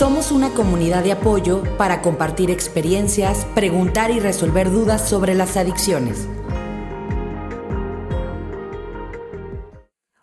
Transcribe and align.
Somos 0.00 0.32
una 0.32 0.48
comunidad 0.54 1.04
de 1.04 1.12
apoyo 1.12 1.62
para 1.76 2.00
compartir 2.00 2.50
experiencias, 2.50 3.44
preguntar 3.54 4.10
y 4.10 4.18
resolver 4.18 4.70
dudas 4.70 5.06
sobre 5.06 5.34
las 5.34 5.58
adicciones. 5.58 6.26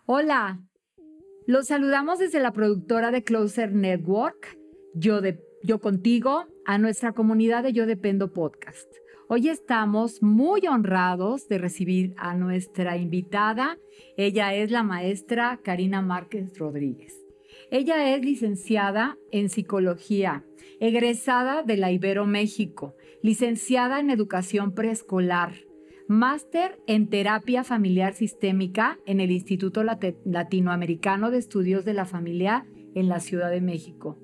Hola, 0.04 0.60
los 1.46 1.68
saludamos 1.68 2.18
desde 2.18 2.40
la 2.40 2.50
productora 2.50 3.12
de 3.12 3.22
Closer 3.22 3.72
Network, 3.72 4.58
Yo, 4.94 5.20
de, 5.20 5.38
Yo 5.62 5.78
Contigo, 5.78 6.46
a 6.66 6.78
nuestra 6.78 7.12
comunidad 7.12 7.62
de 7.62 7.72
Yo 7.72 7.86
Dependo 7.86 8.32
Podcast. 8.32 8.92
Hoy 9.28 9.48
estamos 9.48 10.24
muy 10.24 10.66
honrados 10.66 11.46
de 11.46 11.58
recibir 11.58 12.14
a 12.16 12.34
nuestra 12.34 12.96
invitada. 12.96 13.78
Ella 14.16 14.54
es 14.54 14.72
la 14.72 14.82
maestra 14.82 15.60
Karina 15.62 16.02
Márquez 16.02 16.58
Rodríguez. 16.58 17.27
Ella 17.70 18.14
es 18.14 18.24
licenciada 18.24 19.18
en 19.30 19.50
psicología, 19.50 20.42
egresada 20.80 21.62
de 21.62 21.76
la 21.76 21.92
Ibero 21.92 22.24
México, 22.24 22.94
licenciada 23.22 24.00
en 24.00 24.08
educación 24.08 24.72
preescolar, 24.72 25.52
máster 26.06 26.80
en 26.86 27.08
terapia 27.08 27.64
familiar 27.64 28.14
sistémica 28.14 28.98
en 29.04 29.20
el 29.20 29.30
Instituto 29.30 29.84
Latinoamericano 29.84 31.30
de 31.30 31.36
Estudios 31.36 31.84
de 31.84 31.92
la 31.92 32.06
Familia 32.06 32.66
en 32.94 33.10
la 33.10 33.20
Ciudad 33.20 33.50
de 33.50 33.60
México, 33.60 34.18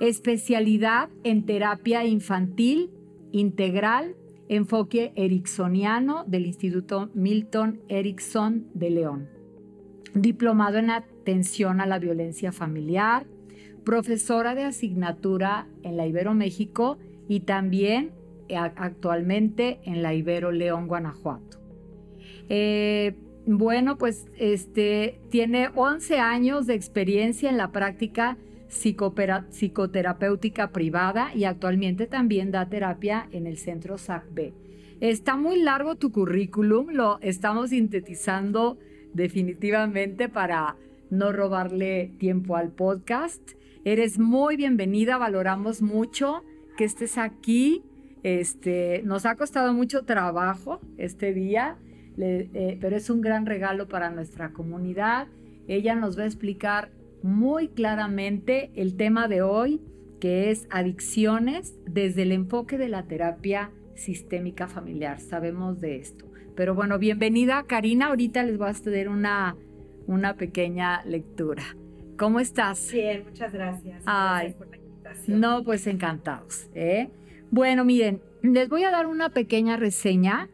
especialidad 0.00 1.08
en 1.22 1.46
terapia 1.46 2.04
infantil 2.04 2.90
integral, 3.30 4.16
enfoque 4.48 5.12
ericksoniano 5.14 6.24
del 6.26 6.46
Instituto 6.46 7.10
Milton 7.14 7.80
Erickson 7.88 8.66
de 8.74 8.90
León, 8.90 9.28
diplomado 10.14 10.78
en 10.78 10.90
atención 10.90 11.80
a 11.80 11.86
la 11.86 11.98
violencia 11.98 12.52
familiar, 12.52 13.26
profesora 13.84 14.54
de 14.54 14.64
asignatura 14.64 15.66
en 15.82 15.96
la 15.96 16.06
Ibero 16.06 16.34
México 16.34 16.98
y 17.28 17.40
también 17.40 18.12
actualmente 18.54 19.80
en 19.84 20.02
la 20.02 20.14
Ibero 20.14 20.52
León, 20.52 20.86
Guanajuato. 20.86 21.58
Eh, 22.48 23.14
bueno, 23.46 23.98
pues 23.98 24.26
este, 24.38 25.20
tiene 25.30 25.70
11 25.74 26.18
años 26.18 26.66
de 26.66 26.74
experiencia 26.74 27.50
en 27.50 27.56
la 27.56 27.72
práctica 27.72 28.36
psicoterapéutica 28.68 30.70
privada 30.70 31.34
y 31.34 31.44
actualmente 31.44 32.06
también 32.06 32.50
da 32.50 32.68
terapia 32.68 33.28
en 33.32 33.46
el 33.46 33.58
centro 33.58 33.98
SACB. 33.98 34.52
Está 35.00 35.36
muy 35.36 35.60
largo 35.60 35.96
tu 35.96 36.12
currículum, 36.12 36.90
lo 36.90 37.18
estamos 37.20 37.70
sintetizando 37.70 38.78
definitivamente 39.14 40.28
para 40.28 40.76
no 41.10 41.32
robarle 41.32 42.12
tiempo 42.18 42.56
al 42.56 42.70
podcast. 42.70 43.42
Eres 43.84 44.18
muy 44.18 44.56
bienvenida, 44.56 45.18
valoramos 45.18 45.82
mucho 45.82 46.44
que 46.76 46.84
estés 46.84 47.18
aquí 47.18 47.82
este, 48.22 49.02
nos 49.04 49.26
ha 49.26 49.34
costado 49.36 49.72
mucho 49.72 50.04
trabajo 50.04 50.80
este 50.96 51.32
día, 51.32 51.76
eh, 52.18 52.78
pero 52.80 52.96
es 52.96 53.10
un 53.10 53.20
gran 53.20 53.46
regalo 53.46 53.88
para 53.88 54.10
nuestra 54.10 54.52
comunidad. 54.52 55.26
Ella 55.66 55.94
nos 55.96 56.18
va 56.18 56.22
a 56.22 56.26
explicar 56.26 56.90
muy 57.22 57.68
claramente 57.68 58.70
el 58.74 58.96
tema 58.96 59.28
de 59.28 59.42
hoy, 59.42 59.80
que 60.20 60.50
es 60.50 60.68
adicciones 60.70 61.76
desde 61.84 62.22
el 62.22 62.32
enfoque 62.32 62.78
de 62.78 62.88
la 62.88 63.04
terapia 63.04 63.70
sistémica 63.94 64.68
familiar. 64.68 65.20
Sabemos 65.20 65.80
de 65.80 65.96
esto. 65.96 66.31
Pero 66.54 66.74
bueno, 66.74 66.98
bienvenida 66.98 67.64
Karina. 67.66 68.08
Ahorita 68.08 68.42
les 68.42 68.58
voy 68.58 68.68
a 68.68 68.70
hacer 68.70 69.08
una, 69.08 69.56
una 70.06 70.36
pequeña 70.36 71.02
lectura. 71.04 71.62
¿Cómo 72.18 72.40
estás? 72.40 72.92
Bien, 72.92 73.24
muchas 73.24 73.52
gracias. 73.52 74.04
gracias 74.04 74.54
por 74.54 74.68
la 74.68 74.76
invitación. 74.76 75.40
No, 75.40 75.64
pues 75.64 75.86
encantados. 75.86 76.68
¿eh? 76.74 77.08
Bueno, 77.50 77.84
miren, 77.84 78.20
les 78.42 78.68
voy 78.68 78.84
a 78.84 78.90
dar 78.90 79.06
una 79.06 79.30
pequeña 79.30 79.76
reseña 79.78 80.50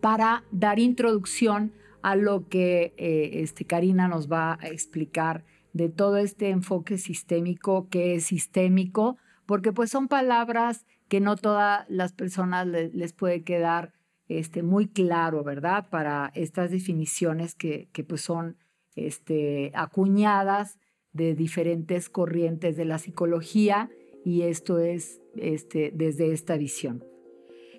para 0.00 0.44
dar 0.52 0.78
introducción 0.78 1.72
a 2.02 2.14
lo 2.14 2.48
que 2.48 2.94
eh, 2.96 3.42
este, 3.42 3.64
Karina 3.64 4.06
nos 4.06 4.30
va 4.30 4.56
a 4.60 4.68
explicar 4.68 5.44
de 5.72 5.88
todo 5.88 6.16
este 6.16 6.50
enfoque 6.50 6.96
sistémico, 6.96 7.88
que 7.88 8.14
es 8.14 8.24
sistémico, 8.24 9.16
porque 9.46 9.72
pues 9.72 9.90
son 9.90 10.06
palabras 10.06 10.86
que 11.08 11.20
no 11.20 11.36
todas 11.36 11.84
las 11.88 12.12
personas 12.12 12.66
les 12.66 13.12
puede 13.12 13.42
quedar 13.42 13.97
este, 14.28 14.62
muy 14.62 14.88
claro, 14.88 15.42
¿verdad? 15.42 15.88
Para 15.90 16.30
estas 16.34 16.70
definiciones 16.70 17.54
que, 17.54 17.88
que 17.92 18.04
pues 18.04 18.20
son 18.20 18.56
este, 18.94 19.72
acuñadas 19.74 20.78
de 21.12 21.34
diferentes 21.34 22.08
corrientes 22.08 22.76
de 22.76 22.84
la 22.84 22.98
psicología 22.98 23.90
y 24.24 24.42
esto 24.42 24.78
es 24.78 25.20
este, 25.36 25.90
desde 25.94 26.32
esta 26.32 26.56
visión. 26.56 27.04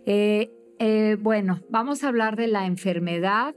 Eh, 0.06 0.52
eh, 0.80 1.18
bueno, 1.20 1.62
vamos 1.70 2.04
a 2.04 2.08
hablar 2.08 2.36
de 2.36 2.48
la 2.48 2.66
enfermedad, 2.66 3.56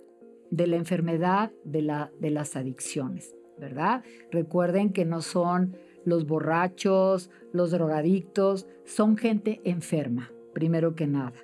de 0.50 0.66
la 0.66 0.76
enfermedad 0.76 1.52
de, 1.64 2.06
de 2.20 2.30
las 2.30 2.56
adicciones, 2.56 3.34
¿verdad? 3.58 4.04
Recuerden 4.30 4.92
que 4.92 5.04
no 5.04 5.22
son 5.22 5.76
los 6.04 6.26
borrachos, 6.26 7.30
los 7.52 7.70
drogadictos, 7.70 8.66
son 8.84 9.16
gente 9.16 9.60
enferma, 9.64 10.30
primero 10.52 10.94
que 10.94 11.06
nada. 11.06 11.34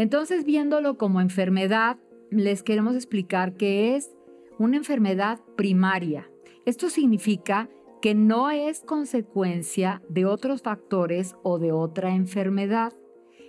Entonces, 0.00 0.46
viéndolo 0.46 0.96
como 0.96 1.20
enfermedad, 1.20 1.98
les 2.30 2.62
queremos 2.62 2.94
explicar 2.94 3.58
que 3.58 3.96
es 3.96 4.10
una 4.58 4.78
enfermedad 4.78 5.40
primaria. 5.58 6.26
Esto 6.64 6.88
significa 6.88 7.68
que 8.00 8.14
no 8.14 8.48
es 8.48 8.80
consecuencia 8.80 10.00
de 10.08 10.24
otros 10.24 10.62
factores 10.62 11.36
o 11.42 11.58
de 11.58 11.72
otra 11.72 12.14
enfermedad. 12.14 12.94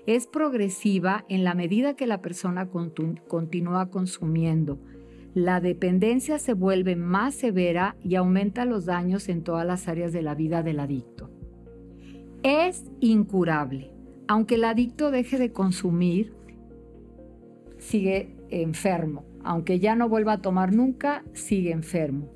Es 0.06 0.28
progresiva 0.28 1.24
en 1.30 1.46
la 1.46 1.56
medida 1.56 1.96
que 1.96 2.06
la 2.06 2.22
persona 2.22 2.68
continúa 2.68 3.90
consumiendo. 3.90 4.78
La 5.34 5.62
dependencia 5.62 6.38
se 6.38 6.52
vuelve 6.52 6.98
más 6.98 7.34
severa 7.34 7.96
y 8.04 8.16
aumenta 8.16 8.66
los 8.66 8.84
daños 8.84 9.30
en 9.30 9.44
todas 9.44 9.66
las 9.66 9.88
áreas 9.88 10.12
de 10.12 10.22
la 10.22 10.36
vida 10.36 10.64
del 10.64 10.82
adicto. 10.82 11.30
Es 12.44 12.92
incurable. 13.00 13.94
Aunque 14.28 14.56
el 14.56 14.66
adicto 14.66 15.12
deje 15.12 15.38
de 15.38 15.54
consumir, 15.54 16.41
sigue 17.82 18.38
enfermo. 18.50 19.26
Aunque 19.44 19.80
ya 19.80 19.96
no 19.96 20.08
vuelva 20.08 20.34
a 20.34 20.42
tomar 20.42 20.74
nunca, 20.74 21.26
sigue 21.34 21.72
enfermo. 21.72 22.32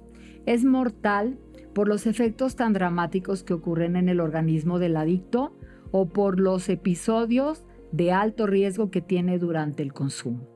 Es 0.46 0.66
mortal 0.66 1.38
por 1.74 1.88
los 1.88 2.08
efectos 2.08 2.56
tan 2.56 2.74
dramáticos 2.74 3.44
que 3.44 3.54
ocurren 3.54 3.96
en 3.96 4.10
el 4.10 4.20
organismo 4.20 4.80
del 4.80 4.98
adicto 4.98 5.56
o 5.92 6.10
por 6.10 6.40
los 6.40 6.68
episodios 6.68 7.64
de 7.92 8.12
alto 8.12 8.48
riesgo 8.48 8.90
que 8.90 9.02
tiene 9.02 9.38
durante 9.38 9.84
el 9.84 9.94
consumo. 9.94 10.48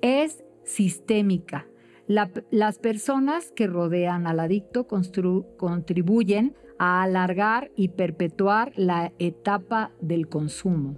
Es 0.00 0.44
sistémica. 0.64 1.66
las 2.06 2.78
personas 2.78 3.50
que 3.52 3.66
rodean 3.66 4.26
al 4.26 4.40
adicto 4.40 4.86
contribuyen 4.86 6.54
a 6.78 7.02
alargar 7.02 7.70
y 7.74 7.88
perpetuar 7.88 8.72
la 8.76 9.12
etapa 9.18 9.92
del 10.00 10.28
consumo. 10.28 10.96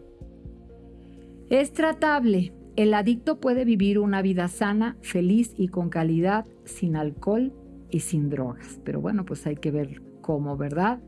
Es 1.48 1.72
tratable. 1.72 2.52
El 2.76 2.92
adicto 2.92 3.38
puede 3.38 3.64
vivir 3.64 4.00
una 4.00 4.20
vida 4.20 4.48
sana, 4.48 4.96
feliz 5.00 5.54
y 5.56 5.68
con 5.68 5.90
calidad 5.90 6.44
sin 6.64 6.96
alcohol 6.96 7.52
y 7.90 8.00
sin 8.00 8.30
drogas. 8.30 8.80
Pero 8.84 9.00
bueno, 9.00 9.24
pues 9.24 9.46
hay 9.46 9.56
que 9.56 9.70
ver 9.70 10.02
cómo, 10.20 10.56
¿verdad? 10.56 11.00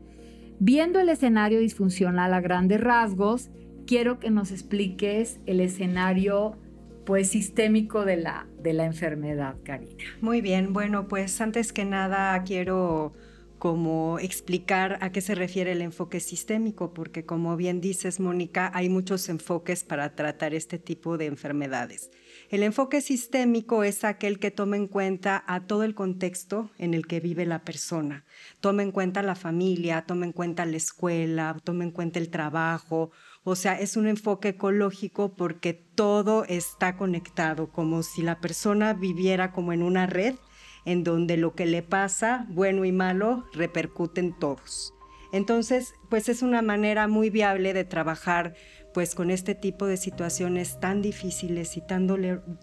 Viendo 0.59 0.99
el 0.99 1.09
escenario 1.09 1.59
disfuncional 1.59 2.33
a 2.33 2.39
grandes 2.39 2.79
rasgos, 2.79 3.49
quiero 3.85 4.19
que 4.19 4.29
nos 4.29 4.51
expliques 4.51 5.41
el 5.45 5.59
escenario 5.59 6.57
pues 7.05 7.29
sistémico 7.29 8.05
de 8.05 8.17
la, 8.17 8.47
de 8.61 8.73
la 8.73 8.85
enfermedad, 8.85 9.55
Karina. 9.63 10.03
Muy 10.21 10.41
bien, 10.41 10.73
bueno, 10.73 11.07
pues 11.07 11.39
antes 11.41 11.73
que 11.73 11.85
nada 11.85 12.43
quiero 12.43 13.13
como 13.57 14.19
explicar 14.19 14.97
a 15.01 15.11
qué 15.11 15.21
se 15.21 15.35
refiere 15.35 15.71
el 15.71 15.81
enfoque 15.81 16.19
sistémico, 16.19 16.93
porque 16.93 17.25
como 17.25 17.55
bien 17.57 17.81
dices, 17.81 18.19
Mónica, 18.19 18.71
hay 18.73 18.89
muchos 18.89 19.29
enfoques 19.29 19.83
para 19.83 20.15
tratar 20.15 20.53
este 20.53 20.79
tipo 20.79 21.17
de 21.17 21.25
enfermedades. 21.25 22.11
El 22.49 22.63
enfoque 22.63 23.01
sistémico 23.01 23.83
es 23.83 24.03
aquel 24.03 24.39
que 24.39 24.51
toma 24.51 24.77
en 24.77 24.87
cuenta 24.87 25.43
a 25.47 25.65
todo 25.65 25.83
el 25.83 25.95
contexto 25.95 26.69
en 26.77 26.93
el 26.93 27.07
que 27.07 27.19
vive 27.19 27.45
la 27.45 27.63
persona. 27.63 28.25
Toma 28.61 28.83
en 28.83 28.91
cuenta 28.91 29.21
la 29.21 29.35
familia, 29.35 30.05
toma 30.07 30.25
en 30.25 30.31
cuenta 30.31 30.65
la 30.65 30.77
escuela, 30.77 31.57
toma 31.63 31.83
en 31.83 31.91
cuenta 31.91 32.19
el 32.19 32.29
trabajo. 32.29 33.11
O 33.43 33.55
sea, 33.55 33.79
es 33.79 33.97
un 33.97 34.07
enfoque 34.07 34.49
ecológico 34.49 35.35
porque 35.35 35.73
todo 35.73 36.45
está 36.45 36.95
conectado, 36.95 37.71
como 37.71 38.03
si 38.03 38.21
la 38.21 38.39
persona 38.39 38.93
viviera 38.93 39.51
como 39.51 39.73
en 39.73 39.83
una 39.83 40.05
red 40.05 40.35
en 40.87 41.03
donde 41.03 41.35
lo 41.35 41.53
que 41.53 41.65
le 41.65 41.83
pasa, 41.83 42.45
bueno 42.47 42.85
y 42.85 42.93
malo, 42.93 43.43
repercuten 43.53 44.33
todos. 44.39 44.93
Entonces, 45.33 45.93
pues 46.09 46.29
es 46.29 46.41
una 46.41 46.61
manera 46.61 47.09
muy 47.09 47.29
viable 47.29 47.73
de 47.73 47.83
trabajar 47.83 48.55
pues 48.93 49.13
con 49.13 49.29
este 49.29 49.53
tipo 49.53 49.85
de 49.85 49.97
situaciones 49.97 50.79
tan 50.79 51.01
difíciles 51.01 51.75
y 51.75 51.81
tan, 51.81 52.07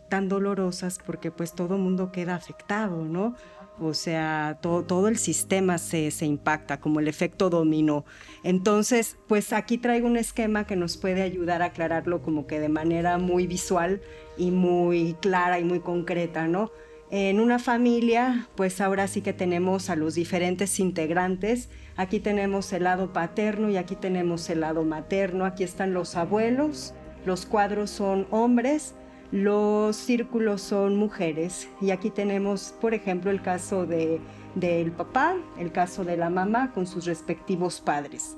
tan 0.09 0.29
dolorosas 0.31 0.99
porque 1.05 1.31
pues 1.31 1.55
todo 1.55 1.77
mundo 1.77 2.13
queda 2.13 2.35
afectado, 2.35 3.05
¿no? 3.05 3.37
o 3.79 3.93
sea, 3.93 4.59
todo, 4.63 5.09
el 5.09 5.19
sistema 5.19 5.79
se, 5.79 6.11
se, 6.13 6.27
impacta, 6.27 6.81
como 6.81 7.01
el 7.01 7.09
efecto 7.09 7.51
dominó. 7.51 8.05
Entonces, 8.45 9.19
pues 9.27 9.53
aquí 9.53 9.79
traigo 9.79 10.07
un 10.07 10.17
esquema 10.17 10.65
que 10.65 10.77
nos 10.77 10.97
puede 10.97 11.23
ayudar 11.23 11.61
a 11.61 11.67
aclararlo 11.67 12.23
como 12.23 12.47
que 12.47 12.61
de 12.61 12.69
manera 12.69 13.19
muy 13.19 13.47
visual 13.47 14.01
y 14.39 14.53
muy 14.53 15.17
clara 15.21 15.59
y 15.59 15.65
muy 15.65 15.81
concreta, 15.81 16.47
¿no? 16.47 16.71
En 17.11 17.39
una 17.39 17.59
familia, 17.59 18.49
pues 18.57 18.81
ahora 18.81 19.07
sí 19.07 19.21
que 19.21 19.33
tenemos 19.33 19.91
a 19.91 19.97
los 19.97 20.15
diferentes 20.15 20.81
integrantes. 20.81 21.69
Aquí 21.97 22.19
tenemos 22.19 22.73
el 22.73 22.85
lado 22.85 23.13
paterno 23.13 23.71
y 23.71 23.77
aquí 23.77 23.95
tenemos 23.95 24.49
el 24.51 24.61
lado 24.61 24.85
materno. 24.85 25.45
Aquí 25.45 25.63
están 25.65 25.95
los 25.95 26.17
abuelos, 26.17 26.95
los 27.25 27.47
cuadros 27.47 27.91
son 27.91 28.27
hombres 28.31 28.95
los 29.35 29.97
círculos 29.97 30.63
son 30.63 30.97
mujeres 30.97 31.69
y 31.81 31.91
aquí 31.91 32.09
tenemos, 32.11 32.73
por 32.81 32.95
ejemplo, 32.95 33.33
el 33.33 33.43
caso 33.43 33.85
de, 33.85 34.21
del 34.55 34.93
papá, 34.93 35.35
el 35.59 35.73
caso 35.73 36.05
de 36.05 36.17
la 36.17 36.31
mamá 36.31 36.71
con 36.73 36.87
sus 36.87 37.05
respectivos 37.05 37.81
padres. 37.81 38.37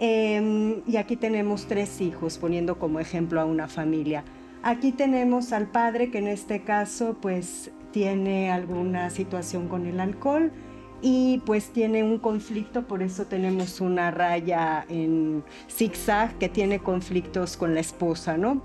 Em, 0.00 0.82
y 0.84 0.96
aquí 0.96 1.14
tenemos 1.16 1.66
tres 1.66 2.00
hijos, 2.00 2.38
poniendo 2.38 2.76
como 2.80 2.98
ejemplo 2.98 3.40
a 3.40 3.44
una 3.44 3.68
familia. 3.68 4.24
Aquí 4.64 4.90
tenemos 4.90 5.52
al 5.52 5.68
padre 5.68 6.10
que 6.10 6.18
en 6.18 6.26
este 6.26 6.62
caso 6.62 7.16
pues 7.20 7.70
tiene 7.92 8.50
alguna 8.50 9.10
situación 9.10 9.68
con 9.68 9.86
el 9.86 10.00
alcohol 10.00 10.50
y 11.00 11.42
pues 11.46 11.70
tiene 11.70 12.02
un 12.02 12.18
conflicto, 12.18 12.86
por 12.86 13.02
eso 13.02 13.26
tenemos 13.26 13.80
una 13.80 14.10
raya 14.10 14.84
en 14.88 15.44
zigzag 15.68 16.36
que 16.38 16.48
tiene 16.48 16.78
conflictos 16.78 17.56
con 17.56 17.74
la 17.74 17.80
esposa, 17.80 18.36
¿no? 18.36 18.62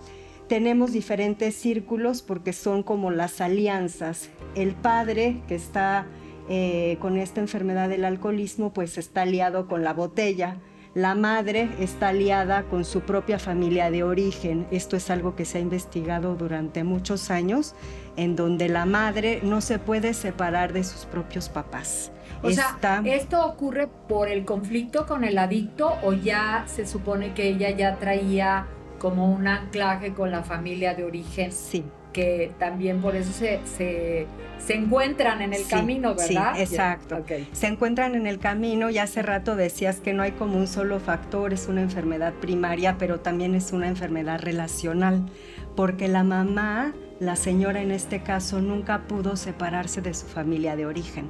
tenemos 0.48 0.94
diferentes 0.94 1.56
círculos 1.56 2.22
porque 2.22 2.54
son 2.54 2.84
como 2.84 3.12
las 3.12 3.42
alianzas. 3.42 4.30
El 4.56 4.74
padre 4.74 5.42
que 5.48 5.56
está 5.56 6.08
eh, 6.50 6.98
con 7.02 7.18
esta 7.18 7.42
enfermedad 7.42 7.90
del 7.90 8.06
alcoholismo 8.06 8.74
pues 8.74 8.98
está 8.98 9.24
aliado 9.24 9.68
con 9.68 9.84
la 9.84 9.94
botella. 9.94 10.58
La 10.98 11.14
madre 11.14 11.70
está 11.80 12.08
aliada 12.08 12.64
con 12.64 12.84
su 12.84 13.02
propia 13.02 13.38
familia 13.38 13.92
de 13.92 14.02
origen. 14.02 14.66
Esto 14.72 14.96
es 14.96 15.12
algo 15.12 15.36
que 15.36 15.46
se 15.46 15.60
ha 15.60 15.62
investigado 15.62 16.34
durante 16.34 16.84
muchos 16.84 17.30
años, 17.30 17.76
en 18.16 18.36
donde 18.36 18.68
la 18.68 18.88
madre 18.88 19.40
no 19.44 19.62
se 19.62 19.78
puede 19.78 20.16
separar 20.16 20.74
de 20.74 20.84
sus 20.84 21.06
propios 21.06 21.50
papás. 21.50 22.12
O 22.42 22.50
sea, 22.50 22.80
¿esto 23.06 23.46
ocurre 23.46 23.88
por 24.10 24.28
el 24.28 24.44
conflicto 24.44 25.06
con 25.06 25.24
el 25.24 25.38
adicto 25.38 25.94
o 26.02 26.14
ya 26.14 26.64
se 26.66 26.88
supone 26.88 27.36
que 27.36 27.48
ella 27.48 27.70
ya 27.70 27.98
traía 27.98 28.66
como 28.98 29.32
un 29.32 29.48
anclaje 29.48 30.16
con 30.16 30.32
la 30.32 30.42
familia 30.42 30.96
de 30.96 31.04
origen. 31.04 31.52
Sí. 31.52 31.84
Que 32.18 32.52
también 32.58 33.00
por 33.00 33.16
eso 33.16 33.32
se, 33.32 33.60
se, 33.78 34.74
encuentran 34.74 35.44
en 35.44 35.54
el 35.54 35.68
camino, 35.68 36.16
¿verdad? 36.16 36.56
Sí, 36.56 36.62
exacto. 36.64 37.24
Se 37.52 37.68
encuentran 37.68 38.16
en 38.16 38.26
el 38.26 38.40
camino 38.40 38.90
y 38.90 38.98
hace 38.98 39.22
rato 39.22 39.56
decías 39.56 40.00
que 40.00 40.14
no 40.14 40.24
hay 40.24 40.32
como 40.32 40.58
un 40.58 40.66
solo 40.66 41.00
factor, 41.00 41.54
es 41.54 41.68
una 41.68 41.84
enfermedad 41.84 42.34
primaria, 42.34 42.98
pero 42.98 43.20
también 43.20 43.54
es 43.54 43.72
una 43.72 43.88
enfermedad 43.88 44.42
relacional, 44.42 45.28
porque 45.76 46.08
la 46.08 46.24
mamá, 46.24 46.96
la 47.20 47.36
señora 47.36 47.84
en 47.84 47.92
este 47.92 48.24
caso, 48.24 48.62
nunca 48.62 49.04
pudo 49.04 49.36
separarse 49.36 50.02
de 50.02 50.16
su 50.16 50.26
familia 50.26 50.76
de 50.76 50.88
origen. 50.88 51.30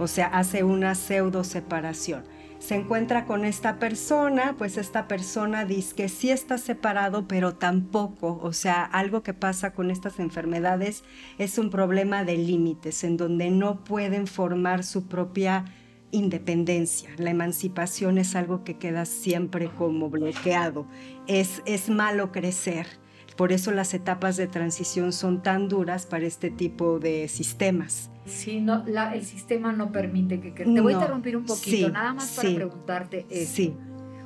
O 0.00 0.08
sea, 0.08 0.26
hace 0.26 0.64
una 0.64 0.96
pseudo 0.96 1.44
separación 1.44 2.24
se 2.64 2.76
encuentra 2.76 3.26
con 3.26 3.44
esta 3.44 3.78
persona, 3.78 4.54
pues 4.56 4.78
esta 4.78 5.06
persona 5.06 5.66
dice 5.66 5.94
que 5.94 6.08
sí 6.08 6.30
está 6.30 6.56
separado, 6.56 7.28
pero 7.28 7.56
tampoco. 7.56 8.40
O 8.42 8.54
sea, 8.54 8.84
algo 8.84 9.22
que 9.22 9.34
pasa 9.34 9.74
con 9.74 9.90
estas 9.90 10.18
enfermedades 10.18 11.04
es 11.36 11.58
un 11.58 11.68
problema 11.68 12.24
de 12.24 12.38
límites, 12.38 13.04
en 13.04 13.18
donde 13.18 13.50
no 13.50 13.84
pueden 13.84 14.26
formar 14.26 14.82
su 14.82 15.08
propia 15.08 15.66
independencia. 16.10 17.10
La 17.18 17.28
emancipación 17.28 18.16
es 18.16 18.34
algo 18.34 18.64
que 18.64 18.78
queda 18.78 19.04
siempre 19.04 19.68
como 19.68 20.08
bloqueado. 20.08 20.86
Es, 21.26 21.60
es 21.66 21.90
malo 21.90 22.32
crecer. 22.32 22.86
Por 23.36 23.50
eso 23.50 23.72
las 23.72 23.94
etapas 23.94 24.36
de 24.36 24.46
transición 24.46 25.12
son 25.12 25.42
tan 25.42 25.68
duras 25.68 26.06
para 26.06 26.24
este 26.24 26.50
tipo 26.50 27.00
de 27.00 27.26
sistemas. 27.28 28.10
Sí, 28.26 28.60
no, 28.60 28.84
el 28.86 29.24
sistema 29.24 29.72
no 29.72 29.90
permite 29.90 30.40
que... 30.40 30.52
Te 30.52 30.80
voy 30.80 30.92
a 30.92 30.96
interrumpir 30.96 31.36
un 31.36 31.44
poquito, 31.44 31.90
nada 31.90 32.14
más 32.14 32.32
para 32.36 32.54
preguntarte 32.54 33.26
eso. 33.28 33.52
Sí. 33.52 33.76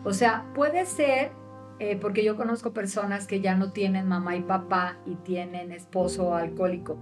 O 0.04 0.12
sea, 0.12 0.44
puede 0.54 0.86
ser, 0.86 1.32
eh, 1.80 1.96
porque 1.96 2.22
yo 2.22 2.36
conozco 2.36 2.72
personas 2.72 3.26
que 3.26 3.40
ya 3.40 3.56
no 3.56 3.72
tienen 3.72 4.06
mamá 4.06 4.36
y 4.36 4.42
papá 4.42 4.98
y 5.06 5.16
tienen 5.16 5.72
esposo 5.72 6.34
alcohólico, 6.34 6.98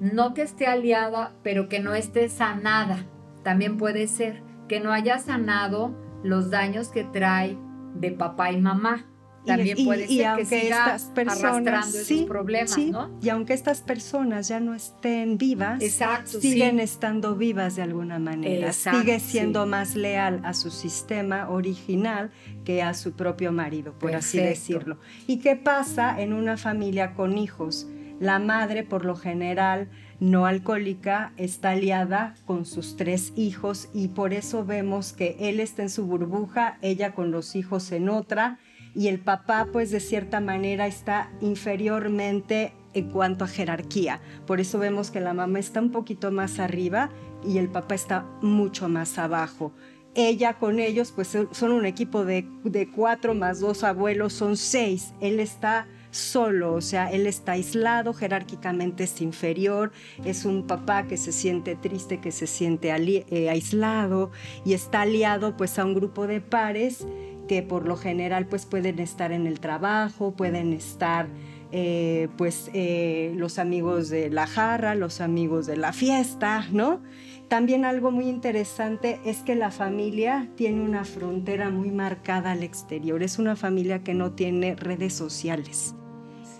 no 0.00 0.34
que 0.34 0.42
esté 0.42 0.66
aliada, 0.66 1.32
pero 1.42 1.68
que 1.68 1.80
no 1.80 1.94
esté 1.94 2.28
sanada. 2.28 3.06
También 3.44 3.76
puede 3.76 4.08
ser 4.08 4.42
que 4.68 4.80
no 4.80 4.92
haya 4.92 5.18
sanado 5.18 5.94
los 6.24 6.50
daños 6.50 6.88
que 6.88 7.04
trae 7.04 7.56
de 7.94 8.10
papá 8.10 8.50
y 8.50 8.60
mamá 8.60 9.06
también 9.44 9.84
puede 9.84 10.06
ser 10.06 10.26
aunque 10.26 10.46
que 10.46 10.60
siga 10.60 10.96
estas 10.96 11.02
personas 11.10 11.92
sí, 11.92 12.24
problemas, 12.28 12.78
¿no? 12.78 13.10
Y 13.20 13.28
aunque 13.28 13.54
estas 13.54 13.80
personas 13.80 14.48
ya 14.48 14.60
no 14.60 14.74
estén 14.74 15.38
vivas, 15.38 15.82
siguen 16.24 16.80
estando 16.80 17.36
vivas 17.36 17.76
de 17.76 17.82
alguna 17.82 18.18
manera. 18.18 18.72
Sigue 18.72 19.20
siendo 19.20 19.66
más 19.66 19.94
leal 19.94 20.40
a 20.44 20.54
su 20.54 20.70
sistema 20.70 21.48
original 21.50 22.30
que 22.64 22.82
a 22.82 22.94
su 22.94 23.12
propio 23.12 23.52
marido, 23.52 23.92
por 23.98 24.14
así 24.14 24.38
decirlo. 24.38 24.98
¿Y 25.26 25.38
qué 25.38 25.56
pasa 25.56 26.20
en 26.20 26.32
una 26.32 26.56
familia 26.56 27.14
con 27.14 27.38
hijos? 27.38 27.86
La 28.20 28.38
madre, 28.38 28.84
por 28.84 29.04
lo 29.04 29.16
general, 29.16 29.88
no 30.20 30.46
alcohólica, 30.46 31.32
está 31.36 31.70
aliada 31.70 32.36
con 32.44 32.64
sus 32.64 32.96
tres 32.96 33.32
hijos 33.34 33.88
y 33.92 34.08
por 34.08 34.32
eso 34.32 34.64
vemos 34.64 35.12
que 35.12 35.36
él 35.40 35.58
está 35.58 35.82
en 35.82 35.90
su 35.90 36.06
burbuja, 36.06 36.78
ella 36.80 37.12
con 37.12 37.32
los 37.32 37.56
hijos 37.56 37.90
en 37.90 38.08
otra 38.08 38.60
y 38.94 39.08
el 39.08 39.18
papá 39.18 39.68
pues 39.72 39.90
de 39.90 40.00
cierta 40.00 40.40
manera 40.40 40.86
está 40.86 41.30
inferiormente 41.40 42.72
en 42.94 43.10
cuanto 43.10 43.44
a 43.44 43.48
jerarquía. 43.48 44.20
Por 44.46 44.60
eso 44.60 44.78
vemos 44.78 45.10
que 45.10 45.20
la 45.20 45.34
mamá 45.34 45.58
está 45.58 45.80
un 45.80 45.90
poquito 45.90 46.30
más 46.30 46.58
arriba 46.58 47.10
y 47.46 47.58
el 47.58 47.68
papá 47.68 47.94
está 47.94 48.26
mucho 48.42 48.88
más 48.88 49.18
abajo. 49.18 49.72
Ella 50.14 50.54
con 50.58 50.78
ellos 50.78 51.10
pues 51.14 51.28
son 51.28 51.72
un 51.72 51.86
equipo 51.86 52.24
de, 52.24 52.46
cuatro 52.94 53.34
más 53.34 53.60
dos 53.60 53.82
abuelos, 53.82 54.34
son 54.34 54.56
seis. 54.56 55.14
Él 55.20 55.40
está 55.40 55.86
solo, 56.10 56.74
o 56.74 56.82
sea, 56.82 57.10
él 57.10 57.26
está 57.26 57.52
aislado, 57.52 58.12
jerárquicamente 58.12 59.04
es 59.04 59.22
inferior, 59.22 59.92
es 60.26 60.44
un 60.44 60.66
papá 60.66 61.04
que 61.04 61.16
se 61.16 61.32
siente 61.32 61.74
triste, 61.74 62.20
que 62.20 62.30
se 62.30 62.46
siente 62.46 62.90
eh, 62.90 63.48
aislado 63.48 64.30
y 64.66 64.74
está 64.74 65.00
aliado 65.00 65.56
pues 65.56 65.78
a 65.78 65.86
un 65.86 65.94
grupo 65.94 66.26
de 66.26 66.42
pares 66.42 67.06
que 67.48 67.62
por 67.62 67.86
lo 67.86 67.96
general 67.96 68.46
pues 68.46 68.66
pueden 68.66 68.98
estar 68.98 69.32
en 69.32 69.46
el 69.46 69.60
trabajo, 69.60 70.32
pueden 70.32 70.72
estar 70.72 71.28
eh, 71.70 72.28
pues 72.36 72.70
eh, 72.74 73.32
los 73.36 73.58
amigos 73.58 74.10
de 74.10 74.30
la 74.30 74.46
jarra, 74.46 74.94
los 74.94 75.20
amigos 75.20 75.66
de 75.66 75.76
la 75.76 75.92
fiesta, 75.92 76.66
¿no? 76.70 77.00
También 77.48 77.84
algo 77.84 78.10
muy 78.10 78.28
interesante 78.28 79.20
es 79.24 79.38
que 79.38 79.54
la 79.54 79.70
familia 79.70 80.50
tiene 80.54 80.82
una 80.82 81.04
frontera 81.04 81.70
muy 81.70 81.90
marcada 81.90 82.52
al 82.52 82.62
exterior, 82.62 83.22
es 83.22 83.38
una 83.38 83.56
familia 83.56 84.02
que 84.02 84.14
no 84.14 84.32
tiene 84.32 84.74
redes 84.74 85.12
sociales 85.12 85.94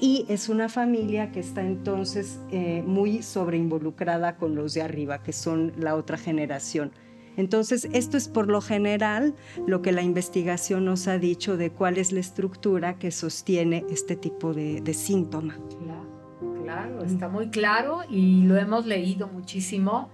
y 0.03 0.27
es 0.29 0.49
una 0.49 0.69
familia 0.69 1.31
que 1.31 1.39
está 1.39 1.61
entonces 1.61 2.41
eh, 2.51 2.83
muy 2.85 3.23
sobreinvolucrada 3.23 4.37
con 4.37 4.57
los 4.57 4.75
de 4.75 4.83
arriba, 4.83 5.23
que 5.23 5.33
son 5.33 5.73
la 5.79 5.95
otra 5.95 6.19
generación. 6.19 6.91
Entonces, 7.37 7.89
esto 7.93 8.17
es 8.17 8.29
por 8.29 8.49
lo 8.49 8.61
general 8.61 9.35
lo 9.67 9.83
que 9.83 9.93
la 9.93 10.03
investigación 10.03 10.85
nos 10.85 11.09
ha 11.09 11.19
dicho 11.19 11.57
de 11.57 11.71
cuál 11.71 11.99
es 11.99 12.13
la 12.13 12.21
estructura 12.21 12.99
que 12.99 13.11
sostiene 13.11 13.85
este 13.91 14.17
tipo 14.17 14.53
de, 14.53 14.95
síntoma. 14.95 15.57
Claro, 15.79 16.63
claro, 16.63 17.05
está 17.05 17.29
muy 17.29 17.49
claro 17.49 18.01
y 18.09 18.43
lo 18.43 18.57
hemos 18.57 18.87
leído 18.87 19.29
muchísimo, 19.29 20.11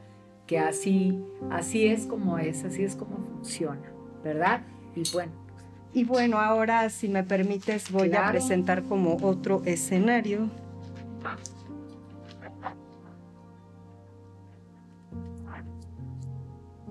que 0.47 0.59
así, 0.59 1.19
así 1.51 1.87
es 1.87 2.07
como 2.07 2.39
es, 2.39 2.65
así 2.65 2.83
es 2.85 2.95
como 2.95 3.19
funciona, 3.19 3.93
¿verdad? 4.23 4.63
Y 4.95 5.03
bueno. 5.13 5.33
Y 5.93 6.05
bueno, 6.05 6.39
ahora 6.39 6.91
si 6.91 7.09
me 7.09 7.25
permites 7.25 7.91
voy 7.91 8.13
a 8.13 8.31
presentar 8.31 8.85
como 8.85 9.17
otro 9.23 9.63
escenario. 9.65 10.49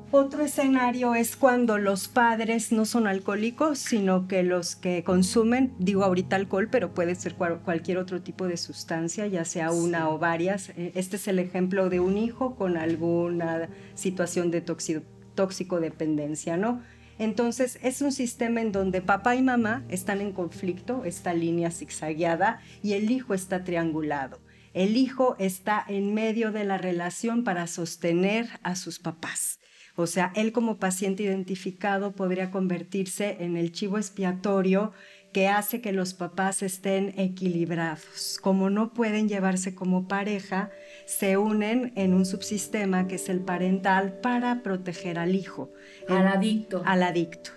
Otro 0.10 0.42
escenario 0.42 1.16
es 1.16 1.36
cuando 1.36 1.78
los 1.78 2.08
padres 2.08 2.72
no 2.72 2.86
son 2.86 3.08
alcohólicos, 3.08 3.78
sino 3.78 4.26
que 4.30 4.42
los 4.42 4.78
que 4.78 5.04
consumen, 5.04 5.74
digo 5.80 6.06
ahorita 6.06 6.38
alcohol, 6.38 6.70
pero 6.72 6.94
puede 6.94 7.14
ser 7.16 7.36
cualquier 7.36 7.98
otro 7.98 8.22
tipo 8.22 8.48
de 8.48 8.56
sustancia, 8.56 9.28
ya 9.28 9.44
sea 9.44 9.72
una 9.72 10.10
o 10.10 10.18
varias. 10.18 10.70
Eh, 10.70 10.94
este 10.96 11.18
es 11.18 11.28
el 11.28 11.40
ejemplo 11.40 11.90
de 11.90 12.00
un 12.00 12.18
hijo 12.18 12.56
con 12.56 12.78
alguna 12.78 13.68
situación 13.96 14.50
de 14.50 14.62
tóxico 14.62 15.82
dependencia, 15.82 16.56
¿no? 16.56 16.82
Entonces 17.20 17.78
es 17.84 18.02
un 18.02 18.14
sistema 18.14 18.62
en 18.62 18.72
donde 18.72 19.02
papá 19.02 19.36
y 19.36 19.42
mamá 19.42 19.84
están 19.90 20.22
en 20.22 20.32
conflicto, 20.32 21.04
esta 21.04 21.34
línea 21.34 21.70
zigzagueada, 21.70 22.62
y 22.82 22.94
el 22.94 23.12
hijo 23.12 23.34
está 23.34 23.66
triangulado. 23.66 24.40
El 24.74 24.96
hijo 24.96 25.36
está 25.38 25.84
en 25.86 26.14
medio 26.14 26.54
de 26.54 26.64
la 26.64 26.78
relación 26.78 27.44
para 27.44 27.68
sostener 27.68 28.48
a 28.64 28.78
sus 28.78 29.00
papás. 29.00 29.60
O 30.00 30.06
sea, 30.06 30.32
él 30.36 30.52
como 30.52 30.78
paciente 30.78 31.24
identificado 31.24 32.12
podría 32.12 32.52
convertirse 32.52 33.38
en 33.40 33.58
el 33.58 33.72
chivo 33.72 33.98
expiatorio 33.98 34.94
que 35.34 35.48
hace 35.48 35.82
que 35.82 35.92
los 35.92 36.14
papás 36.14 36.62
estén 36.62 37.16
equilibrados. 37.18 38.38
Como 38.40 38.70
no 38.70 38.94
pueden 38.94 39.28
llevarse 39.28 39.74
como 39.74 40.08
pareja, 40.08 40.70
se 41.08 41.38
unen 41.38 41.94
en 41.96 42.14
un 42.14 42.28
subsistema 42.28 43.08
que 43.08 43.16
es 43.16 43.28
el 43.28 43.40
parental 43.40 44.20
para 44.22 44.62
proteger 44.62 45.18
al 45.18 45.34
hijo. 45.34 45.72
Al 46.08 46.28
adicto. 46.28 46.84
Al 46.86 47.02
adicto. 47.02 47.50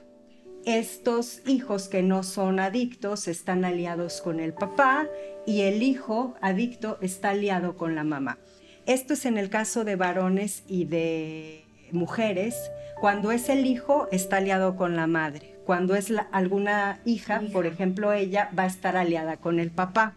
Estos 0.64 1.42
hijos 1.46 1.88
que 1.88 2.02
no 2.02 2.22
son 2.22 2.58
adictos 2.58 3.28
están 3.28 3.66
aliados 3.66 4.22
con 4.22 4.40
el 4.40 4.54
papá 4.54 5.06
y 5.46 5.60
el 5.60 5.82
hijo 5.82 6.36
adicto 6.40 6.96
está 7.02 7.30
aliado 7.30 7.76
con 7.76 7.94
la 7.94 8.04
mamá. 8.04 8.38
Esto 8.86 9.12
es 9.12 9.26
en 9.26 9.36
el 9.36 9.50
caso 9.50 9.84
de 9.84 9.96
varones 9.96 10.64
y 10.66 10.86
de 10.86 11.69
mujeres. 11.92 12.70
Cuando 13.00 13.32
es 13.32 13.48
el 13.48 13.66
hijo, 13.66 14.08
está 14.12 14.38
aliado 14.38 14.76
con 14.76 14.96
la 14.96 15.06
madre. 15.06 15.56
Cuando 15.64 15.94
es 15.94 16.12
alguna 16.32 17.00
hija, 17.04 17.42
por 17.52 17.66
ejemplo, 17.66 18.12
ella 18.12 18.50
va 18.58 18.64
a 18.64 18.66
estar 18.66 18.96
aliada 18.96 19.36
con 19.36 19.60
el 19.60 19.70
papá. 19.70 20.14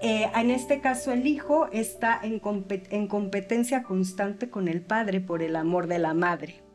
Eh, 0.00 0.30
en 0.34 0.50
este 0.50 0.80
caso, 0.80 1.12
el 1.12 1.26
hijo 1.26 1.68
está 1.72 2.20
en 2.22 2.38
competencia 3.08 3.82
constante 3.82 4.48
con 4.48 4.68
el 4.68 4.80
padre 4.80 5.20
por 5.20 5.42
el 5.42 5.56
amor 5.56 5.86
de 5.86 5.98
la 5.98 6.14
madre 6.14 6.68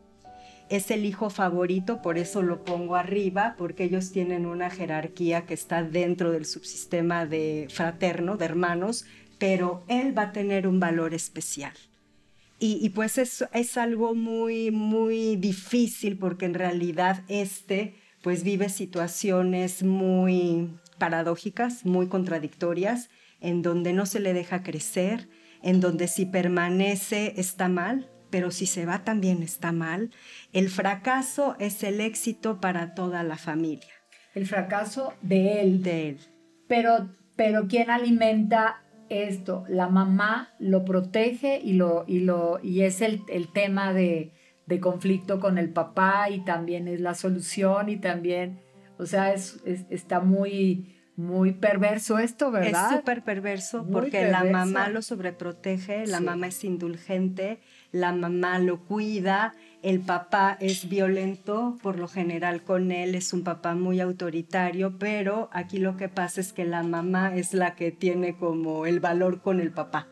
es 0.70 0.90
el 0.92 1.06
hijo 1.06 1.30
favorito, 1.30 2.02
por 2.02 2.18
eso 2.18 2.42
lo 2.42 2.64
pongo 2.64 2.96
arriba, 2.96 3.56
porque 3.58 3.84
ellos 3.84 4.12
tienen 4.12 4.46
una 4.46 4.70
jerarquía 4.70 5.46
que 5.46 5.54
está 5.54 5.84
dentro 5.84 6.32
del 6.32 6.46
subsistema 6.46 7.26
de 7.26 7.68
fraterno, 7.70 8.38
de 8.38 8.46
hermanos, 8.46 9.06
pero 9.38 9.84
él 9.88 10.18
va 10.18 10.24
a 10.24 10.32
tener 10.32 10.68
un 10.68 10.80
valor 10.80 11.14
especial. 11.14 11.74
Y, 12.66 12.92
pues 12.92 13.18
es, 13.18 13.44
es 13.52 13.76
algo 13.76 14.16
muy, 14.16 14.72
muy 14.72 15.36
difícil 15.36 16.18
porque 16.18 16.46
en 16.46 16.54
realidad 16.54 17.26
este 17.28 17.96
pues 18.22 18.46
vive 18.46 18.70
situaciones 18.70 19.84
muy 19.84 20.74
paradójicas, 20.98 21.86
muy 21.86 22.08
contradictorias, 22.08 23.10
en 23.42 23.64
donde 23.64 23.92
no 23.92 24.06
se 24.06 24.22
le 24.22 24.32
deja 24.32 24.64
crecer, 24.64 25.28
en 25.62 25.82
donde 25.82 26.08
si 26.08 26.26
permanece 26.26 27.34
está 27.36 27.68
mal, 27.68 28.10
pero 28.30 28.50
si 28.50 28.66
se 28.66 28.86
va 28.86 29.04
también 29.04 29.44
está 29.44 29.74
mal. 29.74 30.12
El 30.54 30.70
fracaso 30.70 31.58
es 31.60 31.84
el 31.84 32.00
éxito 32.00 32.62
para 32.62 32.94
toda 32.94 33.24
la 33.24 33.36
familia. 33.36 33.92
El 34.36 34.48
fracaso 34.48 35.14
de 35.22 35.60
él. 35.60 35.84
De 35.84 36.08
él. 36.08 36.20
Pero, 36.70 37.10
pero 37.36 37.68
¿quién 37.68 37.90
alimenta 37.90 38.83
esto? 39.14 39.64
La 39.68 39.88
mamá 39.88 40.54
lo 40.60 40.84
protege 40.86 41.60
y, 41.64 41.74
lo, 41.74 42.04
y, 42.08 42.20
lo, 42.20 42.60
y 42.64 42.82
es 42.82 43.02
el, 43.02 43.22
tema 43.54 43.94
de, 43.94 44.32
conflicto 44.82 45.40
con 45.40 45.58
el 45.58 45.70
papá 45.70 46.30
y 46.30 46.44
también 46.44 46.88
es 46.88 47.00
la 47.00 47.14
solución 47.14 47.90
y 47.90 47.98
también, 47.98 48.60
o 48.98 49.06
sea, 49.06 49.34
es, 49.34 49.60
está 49.90 50.20
muy 50.20 50.90
muy 51.16 51.52
perverso 51.52 52.18
esto, 52.18 52.50
¿verdad? 52.50 52.92
Es 52.92 52.98
súper 52.98 53.24
perverso 53.24 53.86
porque 53.92 54.28
la 54.28 54.44
mamá 54.44 54.90
lo 54.90 55.02
sobreprotege, 55.02 56.08
la 56.08 56.20
mamá 56.20 56.48
es 56.48 56.64
indulgente, 56.64 57.60
la 57.92 58.14
mamá 58.14 58.58
lo 58.58 58.84
cuida, 58.84 59.54
el 59.84 60.00
papá 60.00 60.58
es 60.60 60.88
violento, 60.90 61.78
por 61.84 62.00
lo 62.00 62.08
general 62.08 62.64
con 62.64 62.92
él 62.92 63.16
es 63.16 63.34
un 63.34 63.44
papá 63.44 63.76
muy 63.76 64.00
autoritario, 64.00 64.98
pero 64.98 65.50
aquí 65.52 65.78
lo 65.78 65.98
que 65.98 66.10
pasa 66.10 66.42
es 66.42 66.54
que 66.54 66.66
la 66.66 66.84
mamá 66.84 67.36
es 67.36 67.54
la 67.54 67.76
que 67.76 67.92
tiene 67.92 68.38
como 68.38 68.86
el 68.86 69.00
valor 69.00 69.42
con 69.42 69.60
el 69.60 69.72
papá. 69.72 70.08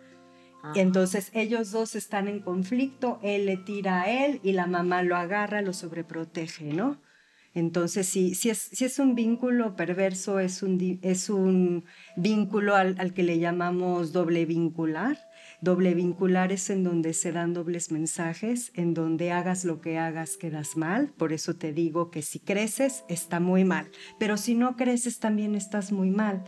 Entonces 0.76 1.32
ellos 1.34 1.72
dos 1.72 1.96
están 1.96 2.28
en 2.28 2.40
conflicto, 2.40 3.20
él 3.24 3.48
le 3.48 3.58
tira 3.58 4.04
a 4.04 4.26
él 4.26 4.40
y 4.44 4.52
la 4.52 4.68
mamá 4.68 5.02
lo 5.02 5.16
agarra, 5.16 5.62
lo 5.62 5.74
sobreprotege, 5.74 6.66
¿no? 6.66 7.02
Entonces, 7.54 8.08
si, 8.08 8.34
si, 8.36 8.50
es, 8.50 8.60
si 8.60 8.86
es 8.86 9.00
un 9.00 9.14
vínculo 9.14 9.76
perverso, 9.76 10.40
es 10.40 10.64
un, 10.64 11.00
es 11.02 11.30
un 11.30 11.84
vínculo 12.16 12.76
al, 12.76 13.14
que 13.14 13.24
le 13.24 13.40
llamamos 13.40 14.14
doble 14.14 14.46
vincular. 14.46 15.18
Doble 15.62 15.94
vincular 15.94 16.52
es 16.52 16.70
en 16.72 16.84
donde 16.84 17.14
se 17.14 17.32
dan 17.32 17.54
dobles 17.54 17.92
mensajes, 17.92 18.72
en 18.74 18.94
donde 18.94 19.32
hagas 19.32 19.64
lo 19.64 19.80
que 19.80 20.00
hagas 20.00 20.38
quedas 20.38 20.76
mal. 20.76 21.14
Por 21.18 21.34
eso 21.34 21.56
te 21.56 21.72
digo 21.72 22.10
que 22.10 22.24
si 22.24 22.40
creces 22.40 23.04
está 23.08 23.40
muy 23.40 23.64
mal, 23.64 23.92
pero 24.18 24.38
si 24.38 24.56
no 24.56 24.76
creces 24.76 25.20
también 25.20 25.54
estás 25.54 25.92
muy 25.92 26.10
mal. 26.10 26.44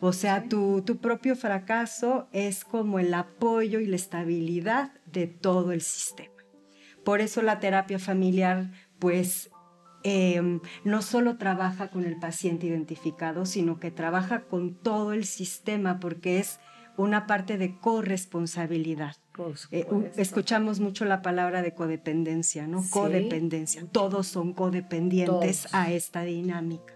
O 0.00 0.12
sea, 0.12 0.48
tu, 0.48 0.82
tu 0.82 0.98
propio 0.98 1.34
fracaso 1.36 2.28
es 2.32 2.64
como 2.64 2.98
el 2.98 3.12
apoyo 3.14 3.80
y 3.80 3.86
la 3.86 3.96
estabilidad 3.96 4.92
de 5.06 5.26
todo 5.26 5.72
el 5.72 5.80
sistema. 5.80 6.32
Por 7.04 7.20
eso 7.20 7.42
la 7.42 7.58
terapia 7.58 7.98
familiar, 7.98 8.70
pues 9.00 9.50
Em, 10.04 10.60
no 10.84 11.00
solo 11.00 11.36
trabaja 11.36 11.90
con 11.90 12.04
el 12.04 12.18
paciente 12.18 12.66
identificado, 12.66 13.46
sino 13.46 13.78
que 13.78 13.92
trabaja 13.92 14.42
con 14.42 14.74
todo 14.74 15.12
el 15.12 15.24
sistema 15.24 16.00
porque 16.00 16.40
es 16.40 16.58
una 16.96 17.26
parte 17.26 17.58
de 17.58 17.78
corresponsabilidad. 17.78 19.16
Eh, 19.70 19.86
escuchamos 20.16 20.80
mucho 20.80 21.04
la 21.04 21.22
palabra 21.22 21.62
de 21.62 21.72
codependencia, 21.74 22.66
¿no? 22.66 22.82
Codependencia. 22.90 23.84
Todos 23.90 24.26
son 24.26 24.52
codependientes 24.52 25.68
a 25.72 25.90
esta 25.90 26.22
dinámica. 26.22 26.94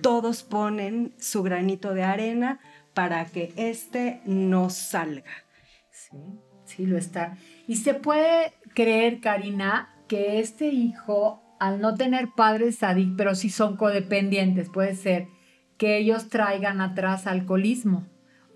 Todos 0.00 0.42
ponen 0.42 1.14
su 1.18 1.42
granito 1.42 1.94
de 1.94 2.02
arena 2.02 2.60
para 2.94 3.24
que 3.26 3.52
este 3.56 4.20
no 4.24 4.70
salga. 4.70 5.44
Sí, 5.90 6.16
sí 6.64 6.86
lo 6.86 6.96
está. 6.98 7.36
Y 7.66 7.76
se 7.76 7.94
puede 7.94 8.54
creer, 8.74 9.20
Karina, 9.20 9.94
que 10.08 10.40
este 10.40 10.68
hijo 10.68 11.42
al 11.58 11.80
no 11.80 11.94
tener 11.94 12.30
padres 12.36 12.82
adictos, 12.82 13.16
pero 13.16 13.34
sí 13.34 13.50
son 13.50 13.76
codependientes, 13.76 14.68
puede 14.68 14.94
ser 14.94 15.26
que 15.76 15.98
ellos 15.98 16.28
traigan 16.28 16.80
atrás 16.80 17.26
alcoholismo 17.26 18.06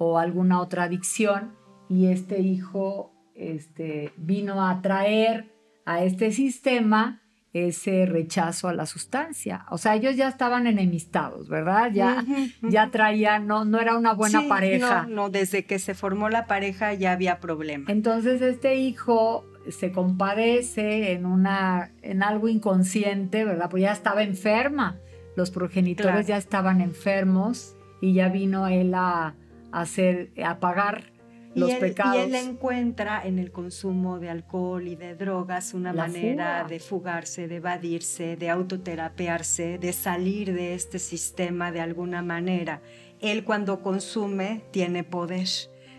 o 0.03 0.19
alguna 0.19 0.61
otra 0.61 0.85
adicción 0.85 1.55
y 1.89 2.07
este 2.07 2.41
hijo 2.41 3.13
este, 3.35 4.13
vino 4.17 4.67
a 4.67 4.81
traer 4.83 5.53
a 5.85 6.03
este 6.03 6.33
sistema 6.33 7.21
ese 7.53 8.07
rechazo 8.07 8.69
a 8.69 8.73
la 8.73 8.87
sustancia. 8.87 9.67
O 9.71 9.77
sea, 9.77 9.95
ellos 9.95 10.17
ya 10.17 10.29
estaban 10.29 10.67
enemistados, 10.67 11.49
¿verdad? 11.49 11.91
Ya, 11.93 12.25
ya 12.63 12.91
traían, 12.91 13.47
no, 13.47 13.67
no 13.67 13.79
era 13.79 13.97
una 13.97 14.15
buena 14.15 14.49
pareja. 14.49 15.03
No, 15.03 15.15
no, 15.15 15.29
desde 15.31 15.67
que 15.67 15.79
se 15.79 15.95
formó 15.95 16.31
la 16.31 16.47
pareja 16.47 16.95
ya 16.95 17.13
había 17.13 17.41
problemas. 17.41 17.91
Entonces 17.91 18.41
este 18.41 18.77
hijo 18.77 19.45
se 19.69 19.93
compadece 19.93 21.13
en, 21.13 21.27
una, 21.27 21.93
en 22.01 22.23
algo 22.23 22.49
inconsciente, 22.49 23.45
¿verdad? 23.45 23.69
Pues 23.69 23.83
ya 23.83 23.93
estaba 23.93 24.23
enferma, 24.23 24.99
los 25.37 25.51
progenitores 25.51 26.27
ya 26.27 26.39
estaban 26.39 26.81
enfermos 26.81 27.77
y 28.01 28.15
ya 28.15 28.31
vino 28.31 28.67
él 28.67 28.95
a, 28.95 29.35
hacer, 29.73 30.33
a 30.45 30.61
pagar 30.61 31.13
los 31.55 31.71
pecados. 31.75 32.17
Y 32.17 32.21
él 32.21 32.35
encuentra 32.35 33.23
en 33.25 33.39
el 33.39 33.53
consumo 33.53 34.19
de 34.19 34.31
alcohol 34.31 34.87
y 34.87 34.97
de 34.97 35.15
drogas 35.15 35.75
una 35.75 35.93
manera 35.93 36.65
de 36.65 36.81
fugarse, 36.81 37.49
de 37.49 37.57
evadirse, 37.57 38.37
de 38.37 38.51
autoterapearse, 38.51 39.79
de 39.79 39.93
salir 39.93 40.53
de 40.53 40.75
este 40.75 40.99
sistema 40.99 41.73
de 41.73 41.81
alguna 41.81 42.23
manera. 42.23 42.81
Él 43.21 43.45
cuando 43.45 43.83
consume 43.83 44.63
tiene 44.71 45.05
poder, 45.05 45.49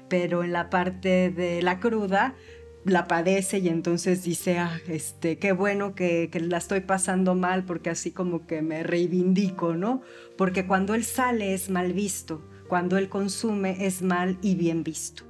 pero 0.10 0.44
en 0.44 0.53
la 0.53 0.70
parte 0.70 1.30
de 1.30 1.62
la 1.62 1.80
cruda 1.80 2.36
la 2.86 3.08
padece 3.08 3.60
y 3.60 3.70
entonces 3.70 4.24
dice, 4.24 4.58
ah, 4.58 4.77
este, 4.89 5.38
qué 5.38 5.53
bueno 5.53 5.96
que, 5.96 6.30
que, 6.30 6.42
la 6.42 6.58
estoy 6.58 6.82
pasando 6.82 7.34
mal 7.34 7.63
porque 7.63 7.89
así 7.89 8.12
como 8.12 8.46
que 8.46 8.62
me 8.62 8.84
reivindico, 8.84 9.74
¿no? 9.74 10.01
Porque 10.38 10.68
cuando 10.68 10.94
él 10.94 11.06
sale 11.06 11.53
es 11.53 11.70
mal 11.70 11.94
visto, 11.94 12.44
cuando 12.74 12.98
él 12.98 13.08
consume 13.08 13.86
es 13.86 14.01
mal 14.01 14.39
y 14.42 14.56
bien 14.56 14.84
visto. 14.84 15.25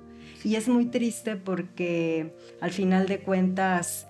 Y 0.46 0.56
es 0.56 0.70
muy 0.70 0.86
triste 0.86 1.36
porque 1.36 2.34
al 2.62 2.72
final 2.72 3.06
de 3.06 3.20
cuentas, 3.20 4.08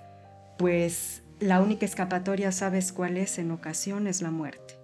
pues 0.60 1.24
la 1.40 1.60
única 1.60 1.84
escapatoria, 1.84 2.52
¿sabes 2.52 2.94
cuál 2.94 3.18
es? 3.18 3.40
En 3.40 3.50
ocasiones 3.50 4.22
la 4.22 4.30
muerte. 4.30 4.78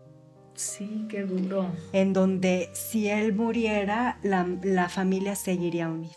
Sí, 0.55 1.05
qué 1.09 1.25
duro. 1.25 1.67
En 1.93 2.11
donde 2.11 2.71
si 2.73 3.07
él 3.07 3.35
muriera, 3.35 4.17
la, 4.23 4.47
la 4.63 4.89
familia 4.89 5.35
seguiría 5.35 5.87
unida 5.87 6.15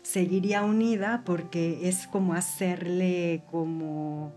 seguiría 0.00 0.64
unida 0.64 1.22
porque 1.26 1.86
es 1.86 2.06
como 2.06 2.32
hacerle 2.32 3.44
como... 3.50 4.32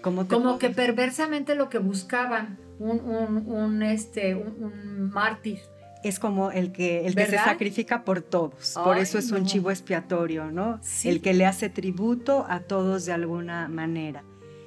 Como, 0.00 0.28
como 0.28 0.58
que 0.58 0.70
perversamente 0.70 1.56
lo 1.56 1.68
que 1.68 1.78
buscaban, 1.78 2.58
un, 2.78 3.00
un, 3.00 3.46
un 3.46 3.82
este, 3.82 4.34
un, 4.34 5.10
mártir. 5.12 5.60
Es 6.04 6.18
como 6.18 6.50
el 6.50 6.72
que, 6.72 7.06
el 7.06 7.14
que 7.14 7.26
se 7.26 7.36
sacrifica 7.36 8.04
por 8.04 8.22
todos. 8.22 8.74
por 8.82 8.98
eso 8.98 9.18
es 9.18 9.30
un 9.30 9.46
chivo 9.46 9.70
expiatorio, 9.70 10.50
¿no? 10.50 10.80
El 11.04 11.20
que 11.20 11.32
le 11.32 11.46
hace 11.46 11.68
tributo 11.68 12.44
a 12.48 12.60
todos 12.60 13.04
de 13.06 13.12
alguna 13.12 13.68
manera. 13.68 14.24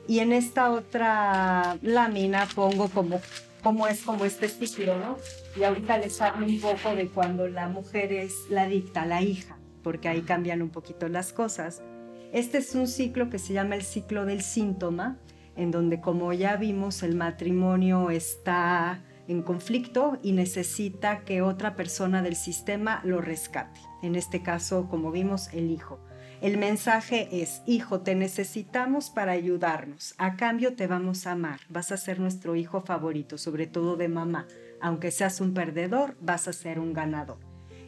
Y 0.07 0.19
en 0.19 0.33
esta 0.33 0.71
otra 0.71 1.77
lámina 1.81 2.47
pongo 2.53 2.89
como 2.89 3.19
cómo 3.63 3.87
es 3.87 4.03
como 4.03 4.25
este 4.25 4.47
ciclo, 4.47 4.95
¿no? 4.99 5.17
Y 5.59 5.63
ahorita 5.63 5.97
les 5.97 6.21
hablo 6.21 6.45
un 6.45 6.61
poco 6.61 6.95
de 6.95 7.07
cuando 7.07 7.47
la 7.47 7.67
mujer 7.67 8.13
es 8.13 8.31
la 8.47 8.63
adicta, 8.63 9.07
la 9.07 9.23
hija, 9.23 9.57
porque 9.81 10.07
ahí 10.07 10.21
cambian 10.21 10.61
un 10.61 10.69
poquito 10.69 11.09
las 11.09 11.33
cosas. 11.33 11.81
Este 12.31 12.59
es 12.59 12.75
un 12.75 12.87
ciclo 12.87 13.31
que 13.31 13.39
se 13.39 13.53
llama 13.53 13.73
el 13.73 13.81
ciclo 13.81 14.25
del 14.27 14.43
síntoma, 14.43 15.17
en 15.55 15.71
donde 15.71 15.99
como 15.99 16.31
ya 16.33 16.57
vimos 16.57 17.01
el 17.01 17.15
matrimonio 17.15 18.11
está 18.11 19.01
en 19.27 19.41
conflicto 19.41 20.19
y 20.21 20.31
necesita 20.31 21.23
que 21.25 21.41
otra 21.41 21.75
persona 21.75 22.21
del 22.21 22.35
sistema 22.35 23.01
lo 23.03 23.21
rescate. 23.21 23.81
En 24.01 24.15
este 24.15 24.43
caso, 24.43 24.87
como 24.89 25.11
vimos, 25.11 25.49
el 25.53 25.71
hijo. 25.71 25.99
El 26.41 26.57
mensaje 26.57 27.41
es, 27.41 27.61
hijo, 27.65 28.01
te 28.01 28.13
necesitamos 28.13 29.09
para 29.09 29.31
ayudarnos. 29.31 30.13
A 30.17 30.35
cambio 30.35 30.75
te 30.75 30.85
vamos 30.85 31.25
a 31.25 31.31
amar. 31.31 31.61
Vas 31.69 31.91
a 31.91 31.97
ser 31.97 32.19
nuestro 32.19 32.55
hijo 32.55 32.81
favorito, 32.81 33.37
sobre 33.37 33.67
todo 33.67 33.95
de 33.95 34.09
mamá. 34.09 34.47
Aunque 34.81 35.11
seas 35.11 35.41
un 35.41 35.53
perdedor, 35.53 36.17
vas 36.19 36.47
a 36.47 36.53
ser 36.53 36.79
un 36.79 36.93
ganador. 36.93 37.39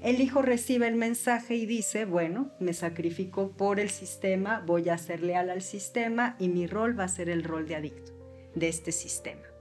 El 0.01 0.21
hijo 0.21 0.41
recibe 0.41 0.87
el 0.87 0.95
mensaje 0.95 1.55
y 1.55 1.65
dice, 1.65 2.05
bueno, 2.05 2.51
me 2.59 2.73
sacrifico 2.73 3.51
por 3.51 3.79
el 3.79 3.89
sistema, 3.89 4.63
voy 4.65 4.89
a 4.89 4.97
ser 4.97 5.23
leal 5.23 5.49
al 5.49 5.61
sistema 5.61 6.35
y 6.39 6.49
mi 6.49 6.67
rol 6.67 6.97
va 6.97 7.05
a 7.05 7.09
ser 7.09 7.29
el 7.29 7.43
rol 7.43 7.67
de 7.67 7.75
adicto 7.75 8.13
de 8.55 8.69
este 8.69 8.91
sistema. 8.91 9.56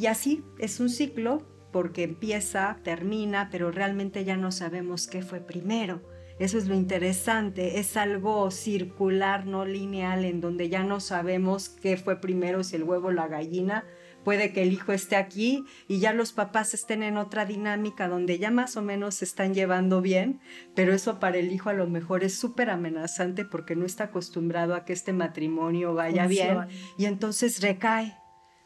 Y 0.00 0.06
así 0.06 0.42
es 0.58 0.80
un 0.80 0.88
ciclo 0.88 1.46
porque 1.72 2.04
empieza, 2.04 2.78
termina, 2.82 3.50
pero 3.52 3.70
realmente 3.70 4.24
ya 4.24 4.38
no 4.38 4.50
sabemos 4.50 5.06
qué 5.06 5.20
fue 5.20 5.40
primero. 5.40 6.00
Eso 6.38 6.56
es 6.56 6.68
lo 6.68 6.74
interesante, 6.74 7.78
es 7.78 7.98
algo 7.98 8.50
circular, 8.50 9.44
no 9.44 9.66
lineal, 9.66 10.24
en 10.24 10.40
donde 10.40 10.70
ya 10.70 10.84
no 10.84 11.00
sabemos 11.00 11.68
qué 11.68 11.98
fue 11.98 12.18
primero, 12.18 12.64
si 12.64 12.76
el 12.76 12.84
huevo 12.84 13.08
o 13.08 13.12
la 13.12 13.28
gallina. 13.28 13.84
Puede 14.24 14.54
que 14.54 14.62
el 14.62 14.72
hijo 14.72 14.92
esté 14.92 15.16
aquí 15.16 15.66
y 15.86 15.98
ya 15.98 16.14
los 16.14 16.32
papás 16.32 16.72
estén 16.72 17.02
en 17.02 17.18
otra 17.18 17.44
dinámica 17.44 18.08
donde 18.08 18.38
ya 18.38 18.50
más 18.50 18.78
o 18.78 18.82
menos 18.82 19.16
se 19.16 19.26
están 19.26 19.52
llevando 19.52 20.00
bien, 20.00 20.40
pero 20.74 20.94
eso 20.94 21.20
para 21.20 21.36
el 21.36 21.52
hijo 21.52 21.68
a 21.68 21.74
lo 21.74 21.86
mejor 21.86 22.24
es 22.24 22.38
súper 22.38 22.70
amenazante 22.70 23.44
porque 23.44 23.76
no 23.76 23.84
está 23.84 24.04
acostumbrado 24.04 24.74
a 24.74 24.86
que 24.86 24.94
este 24.94 25.12
matrimonio 25.12 25.92
vaya 25.92 26.26
bien 26.26 26.68
y 26.96 27.04
entonces 27.04 27.60
recae 27.60 28.16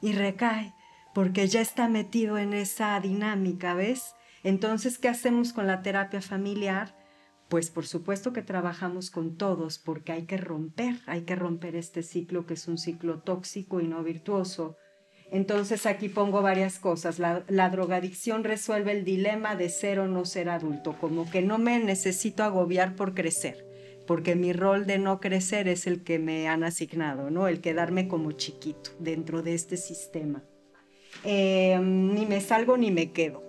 y 0.00 0.12
recae 0.12 0.74
porque 1.14 1.46
ya 1.46 1.60
está 1.60 1.88
metido 1.88 2.36
en 2.38 2.52
esa 2.52 2.98
dinámica, 3.00 3.74
¿ves? 3.74 4.14
Entonces, 4.42 4.98
¿qué 4.98 5.08
hacemos 5.08 5.52
con 5.52 5.66
la 5.66 5.80
terapia 5.80 6.20
familiar? 6.20 6.94
Pues 7.48 7.70
por 7.70 7.86
supuesto 7.86 8.32
que 8.32 8.42
trabajamos 8.42 9.10
con 9.10 9.36
todos 9.36 9.78
porque 9.78 10.12
hay 10.12 10.24
que 10.24 10.36
romper, 10.36 10.96
hay 11.06 11.22
que 11.22 11.36
romper 11.36 11.76
este 11.76 12.02
ciclo 12.02 12.46
que 12.46 12.54
es 12.54 12.66
un 12.68 12.78
ciclo 12.78 13.20
tóxico 13.20 13.80
y 13.80 13.86
no 13.86 14.02
virtuoso. 14.02 14.76
Entonces 15.30 15.86
aquí 15.86 16.08
pongo 16.08 16.42
varias 16.42 16.78
cosas. 16.78 17.18
La, 17.18 17.44
la, 17.48 17.70
drogadicción 17.70 18.44
resuelve 18.44 18.92
el 18.92 19.04
dilema 19.04 19.56
de 19.56 19.68
ser 19.68 20.00
o 20.00 20.08
no 20.08 20.24
ser 20.24 20.48
adulto, 20.48 20.96
como 21.00 21.30
que 21.30 21.42
no 21.42 21.58
me 21.58 21.78
necesito 21.78 22.44
agobiar 22.44 22.96
por 22.96 23.14
crecer, 23.14 23.64
porque 24.06 24.34
mi 24.34 24.52
rol 24.52 24.86
de 24.86 24.98
no 24.98 25.20
crecer 25.20 25.68
es 25.68 25.86
el 25.86 26.02
que 26.02 26.18
me 26.18 26.48
han 26.48 26.64
asignado, 26.64 27.30
¿no? 27.30 27.48
El 27.48 27.60
quedarme 27.60 28.08
como 28.08 28.32
chiquito 28.32 28.90
dentro 28.98 29.42
de 29.42 29.54
este 29.54 29.76
sistema. 29.76 30.44
Eh, 31.22 31.78
ni 31.80 32.26
me 32.26 32.40
salgo 32.40 32.76
ni 32.76 32.90
me 32.90 33.12
quedo. 33.12 33.42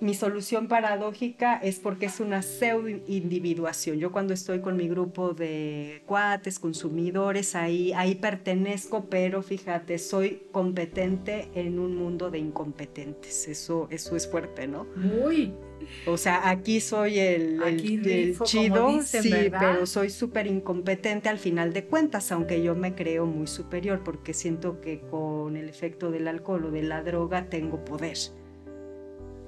Mi 0.00 0.12
solución 0.12 0.68
paradójica 0.68 1.56
es 1.56 1.78
porque 1.78 2.06
es 2.06 2.20
una 2.20 2.42
pseudo 2.42 2.88
individuación. 2.88 3.98
Yo 3.98 4.12
cuando 4.12 4.34
estoy 4.34 4.60
con 4.60 4.76
mi 4.76 4.88
grupo 4.88 5.32
de 5.32 6.02
cuates, 6.04 6.58
consumidores, 6.58 7.54
ahí, 7.54 7.92
ahí 7.92 8.16
pertenezco, 8.16 9.06
pero 9.08 9.42
fíjate, 9.42 9.98
soy 9.98 10.42
competente 10.52 11.48
en 11.54 11.78
un 11.78 11.96
mundo 11.96 12.30
de 12.30 12.38
incompetentes. 12.38 13.48
Eso, 13.48 13.86
eso 13.90 14.16
es 14.16 14.28
fuerte, 14.28 14.66
¿no? 14.66 14.84
Muy. 14.96 15.54
O 16.06 16.16
sea, 16.16 16.50
aquí 16.50 16.80
soy 16.80 17.18
el, 17.18 17.62
el, 17.62 18.38
chido, 18.44 19.00
sí, 19.02 19.50
pero 19.50 19.86
soy 19.86 20.10
súper 20.10 20.46
incompetente 20.46 21.28
al 21.28 21.38
final 21.38 21.72
de 21.72 21.84
cuentas, 21.84 22.30
aunque 22.32 22.62
yo 22.62 22.74
me 22.74 22.94
creo 22.94 23.26
muy 23.26 23.46
superior 23.46 24.02
porque 24.04 24.34
siento 24.34 24.80
que 24.80 25.00
con 25.00 25.56
el 25.56 25.68
efecto 25.68 26.10
del 26.10 26.28
alcohol 26.28 26.66
o 26.66 26.70
de 26.70 26.82
la 26.82 27.02
droga 27.02 27.46
tengo 27.48 27.84
poder. 27.84 28.18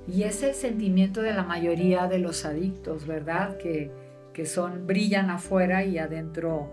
Y 0.08 0.22
es 0.22 0.42
el 0.42 0.54
sentimiento 0.54 1.20
de 1.20 1.32
la 1.32 1.42
mayoría 1.42 2.06
de 2.06 2.18
los 2.18 2.44
adictos, 2.44 3.06
¿verdad? 3.06 3.56
Que, 3.58 3.90
que 4.32 4.46
son, 4.46 4.86
brillan 4.86 5.30
afuera 5.30 5.84
y 5.84 5.98
adentro, 5.98 6.70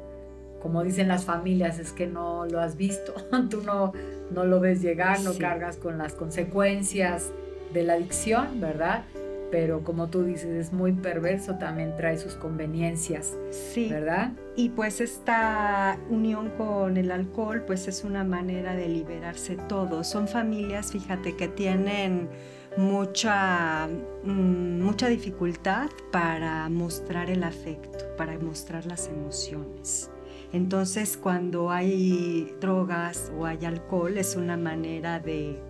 como 0.62 0.84
dicen 0.84 1.08
las 1.08 1.26
familias, 1.26 1.80
es 1.80 1.92
que 1.92 2.06
no 2.06 2.46
lo 2.46 2.60
has 2.60 2.78
visto, 2.78 3.14
tú 3.50 3.62
no, 3.64 3.94
no 4.32 4.46
lo 4.46 4.60
ves 4.60 4.82
llegar, 4.82 5.22
no 5.22 5.34
cargas 5.34 5.78
con 5.78 5.98
las 5.98 6.14
consecuencias 6.14 7.32
de 7.74 7.84
la 7.84 7.94
adicción, 7.94 8.62
¿verdad? 8.62 9.06
Pero 9.54 9.84
como 9.84 10.08
tú 10.10 10.24
dices, 10.24 10.50
es 10.50 10.74
muy 10.74 10.94
perverso, 10.94 11.60
también 11.60 11.96
trae 11.96 12.18
sus 12.18 12.34
conveniencias, 12.34 13.38
sí. 13.52 13.88
¿verdad? 13.88 14.32
Y 14.56 14.70
pues 14.70 15.00
esta 15.00 16.00
unión 16.10 16.50
con 16.58 16.98
el 16.98 17.12
alcohol, 17.12 17.62
pues 17.68 17.88
es 17.88 18.04
una 18.04 18.24
manera 18.24 18.74
de 18.74 18.90
liberarse 18.90 19.56
todo. 19.70 20.04
Son 20.04 20.28
familias, 20.28 20.92
fíjate, 20.92 21.36
que 21.36 21.50
tienen 21.50 22.30
mucha, 22.78 23.88
mm, 24.24 24.82
mucha 24.82 25.08
dificultad 25.08 25.92
para 26.12 26.68
mostrar 26.70 27.30
el 27.30 27.44
afecto, 27.44 28.06
para 28.18 28.40
mostrar 28.40 28.88
las 28.88 29.08
emociones. 29.08 30.10
Entonces, 30.52 31.16
cuando 31.16 31.70
hay 31.70 32.56
drogas 32.60 33.32
o 33.38 33.46
hay 33.46 33.64
alcohol, 33.66 34.18
es 34.18 34.36
una 34.36 34.58
manera 34.58 35.20
de, 35.20 35.62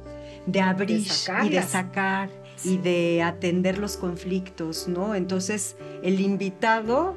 de 0.45 0.61
abrir 0.61 1.05
y 1.43 1.49
de 1.49 1.61
sacar 1.63 2.29
y 2.63 2.77
de 2.77 3.21
atender 3.23 3.77
los 3.77 3.97
conflictos, 3.97 4.87
¿no? 4.87 5.15
Entonces, 5.15 5.75
el 6.01 6.19
invitado 6.19 7.15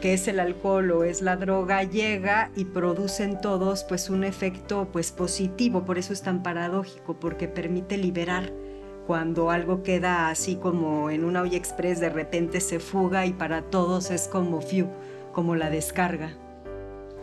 que 0.00 0.14
es 0.14 0.28
el 0.28 0.40
alcohol 0.40 0.90
o 0.90 1.04
es 1.04 1.20
la 1.20 1.36
droga, 1.36 1.82
llega 1.84 2.50
y 2.56 2.64
produce 2.64 3.22
en 3.22 3.40
todos 3.40 3.84
pues 3.84 4.10
un 4.10 4.24
efecto 4.24 4.88
pues 4.90 5.12
positivo, 5.12 5.84
por 5.84 5.98
eso 5.98 6.12
es 6.12 6.22
tan 6.22 6.42
paradójico, 6.42 7.14
porque 7.20 7.48
permite 7.48 7.98
liberar 7.98 8.50
cuando 9.06 9.50
algo 9.50 9.82
queda 9.82 10.30
así 10.30 10.56
como 10.56 11.10
en 11.10 11.24
una 11.24 11.42
olla 11.42 11.56
express 11.56 12.00
de 12.00 12.10
repente 12.10 12.60
se 12.60 12.80
fuga 12.80 13.26
y 13.26 13.32
para 13.32 13.62
todos 13.62 14.10
es 14.10 14.26
como 14.28 14.60
fiu, 14.60 14.88
como 15.32 15.54
la 15.54 15.68
descarga. 15.68 16.32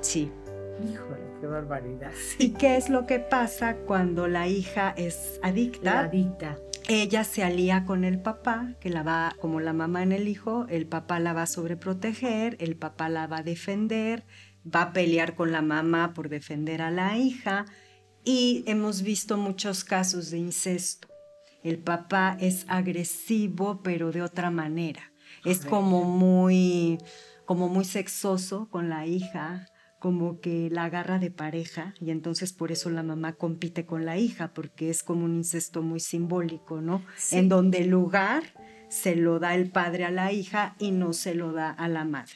Sí. 0.02 0.32
Híjole, 0.84 1.24
qué 1.42 1.48
barbaridad. 1.48 2.12
¿Y 2.38 2.50
qué 2.52 2.78
es 2.78 2.90
lo 2.90 3.08
que 3.08 3.20
pasa 3.20 3.78
cuando 3.88 4.28
la 4.28 4.48
hija 4.48 4.94
es 4.96 5.40
adicta? 5.42 6.02
adicta 6.02 6.60
ella 6.88 7.24
se 7.24 7.44
alía 7.44 7.86
con 7.86 8.04
el 8.04 8.20
papá, 8.20 8.74
que 8.80 8.90
la 8.90 9.04
va, 9.04 9.36
como 9.40 9.60
la 9.60 9.74
mamá 9.74 10.04
en 10.04 10.14
el 10.14 10.28
hijo, 10.28 10.66
el 10.70 10.88
papá 10.88 11.20
la 11.20 11.34
va 11.34 11.44
a 11.44 11.48
sobreproteger, 11.48 12.56
el 12.60 12.78
papá 12.78 13.10
la 13.10 13.28
va 13.28 13.40
a 13.40 13.44
defender, 13.44 14.26
va 14.64 14.84
a 14.84 14.94
pelear 14.94 15.36
con 15.36 15.52
la 15.52 15.62
mamá 15.62 16.14
por 16.14 16.30
defender 16.30 16.82
a 16.82 16.92
la 16.92 17.18
hija 17.18 17.66
y 18.24 18.64
hemos 18.68 19.02
visto 19.02 19.38
muchos 19.38 19.84
casos 19.84 20.32
de 20.32 20.38
incesto. 20.38 21.10
El 21.64 21.80
papá 21.80 22.38
es 22.40 22.66
agresivo, 22.70 23.82
pero 23.84 24.12
de 24.12 24.22
otra 24.22 24.52
manera. 24.52 25.12
Es 25.44 25.66
como 25.66 26.04
muy, 26.04 26.98
como 27.46 27.68
muy 27.68 27.84
sexoso 27.84 28.70
con 28.70 28.90
la 28.90 29.06
hija, 29.06 29.68
como 30.00 30.40
que 30.40 30.70
la 30.70 30.86
agarra 30.86 31.20
de 31.20 31.32
pareja 31.32 31.94
y 32.00 32.12
entonces 32.12 32.54
por 32.54 32.72
eso 32.72 32.90
la 32.90 33.04
mamá 33.04 33.34
compite 33.34 33.86
con 33.86 34.06
la 34.06 34.18
hija, 34.18 34.54
porque 34.54 34.90
es 34.90 35.04
como 35.04 35.26
un 35.26 35.36
incesto 35.36 35.82
muy 35.82 36.00
simbólico, 36.00 36.82
¿no? 36.82 37.02
En 37.32 37.50
donde 37.50 37.80
el 37.80 37.90
lugar 37.90 38.44
se 38.90 39.16
lo 39.16 39.40
da 39.40 39.56
el 39.56 39.70
padre 39.72 40.06
a 40.06 40.12
la 40.12 40.32
hija 40.32 40.76
y 40.80 40.92
no 40.92 41.14
se 41.14 41.34
lo 41.36 41.52
da 41.52 41.72
a 41.72 41.88
la 41.88 42.06
madre. 42.06 42.36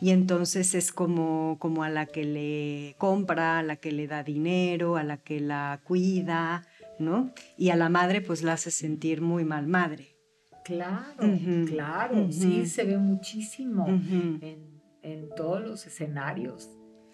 Y 0.00 0.10
entonces 0.10 0.74
es 0.74 0.92
como, 0.92 1.56
como 1.58 1.82
a 1.82 1.88
la 1.88 2.06
que 2.06 2.24
le 2.24 2.94
compra, 2.98 3.58
a 3.58 3.62
la 3.62 3.76
que 3.76 3.92
le 3.92 4.06
da 4.06 4.22
dinero, 4.22 4.96
a 4.96 5.02
la 5.02 5.18
que 5.18 5.40
la 5.40 5.80
cuida, 5.84 6.66
¿no? 6.98 7.32
Y 7.56 7.70
a 7.70 7.76
la 7.76 7.88
madre 7.88 8.20
pues 8.20 8.42
la 8.42 8.54
hace 8.54 8.70
sentir 8.70 9.20
muy 9.20 9.44
mal 9.44 9.66
madre. 9.66 10.16
Claro, 10.64 11.38
claro, 11.66 12.32
sí, 12.32 12.66
se 12.66 12.84
ve 12.84 12.96
muchísimo 12.96 13.86
en 13.86 14.73
en 15.04 15.28
todos 15.36 15.60
los 15.60 15.86
escenarios. 15.86 16.70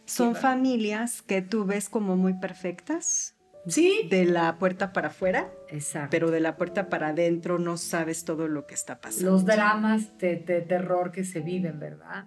Son 0.07 0.35
familias 0.35 1.22
que 1.22 1.42
tú 1.42 1.64
ves 1.64 1.88
como 1.88 2.16
muy 2.16 2.35
perfectas. 2.35 3.37
Sí. 3.66 4.09
De 4.11 4.24
la 4.24 4.59
puerta 4.59 4.92
para 4.92 5.09
afuera. 5.09 5.53
Exacto. 5.68 6.09
Pero 6.11 6.31
de 6.31 6.40
la 6.40 6.57
puerta 6.57 6.88
para 6.88 7.09
adentro 7.09 7.59
no 7.59 7.76
sabes 7.76 8.24
todo 8.24 8.48
lo 8.48 8.66
que 8.66 8.74
está 8.74 9.00
pasando. 9.00 9.31
Los 9.31 9.44
dramas 9.44 10.18
de, 10.18 10.37
terror 10.37 11.12
que 11.12 11.24
se 11.24 11.40
viven, 11.40 11.79
¿verdad? 11.79 12.26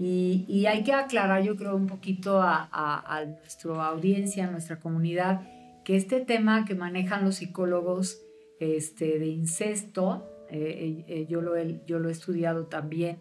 Y, 0.00 0.66
hay 0.66 0.84
que 0.84 0.92
aclarar, 0.92 1.42
yo 1.42 1.56
creo, 1.56 1.74
un 1.74 1.86
poquito 1.86 2.40
a, 2.40 3.24
nuestra 3.26 3.86
audiencia, 3.86 4.46
a 4.46 4.50
nuestra 4.50 4.78
comunidad, 4.78 5.42
que 5.84 5.96
este 5.96 6.20
tema 6.20 6.64
que 6.64 6.74
manejan 6.74 7.24
los 7.24 7.36
psicólogos 7.36 8.20
este, 8.60 9.18
de 9.18 9.26
incesto, 9.26 10.46
eh, 10.50 11.04
eh, 11.08 11.26
yo, 11.28 11.42
lo 11.42 11.56
yo 11.86 11.98
lo 11.98 12.08
he 12.08 12.12
estudiado 12.12 12.66
también, 12.66 13.18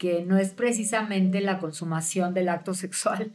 que 0.00 0.24
no 0.24 0.38
es 0.38 0.54
precisamente 0.54 1.42
la 1.42 1.58
consumación 1.58 2.32
del 2.32 2.48
acto 2.48 2.72
sexual. 2.72 3.34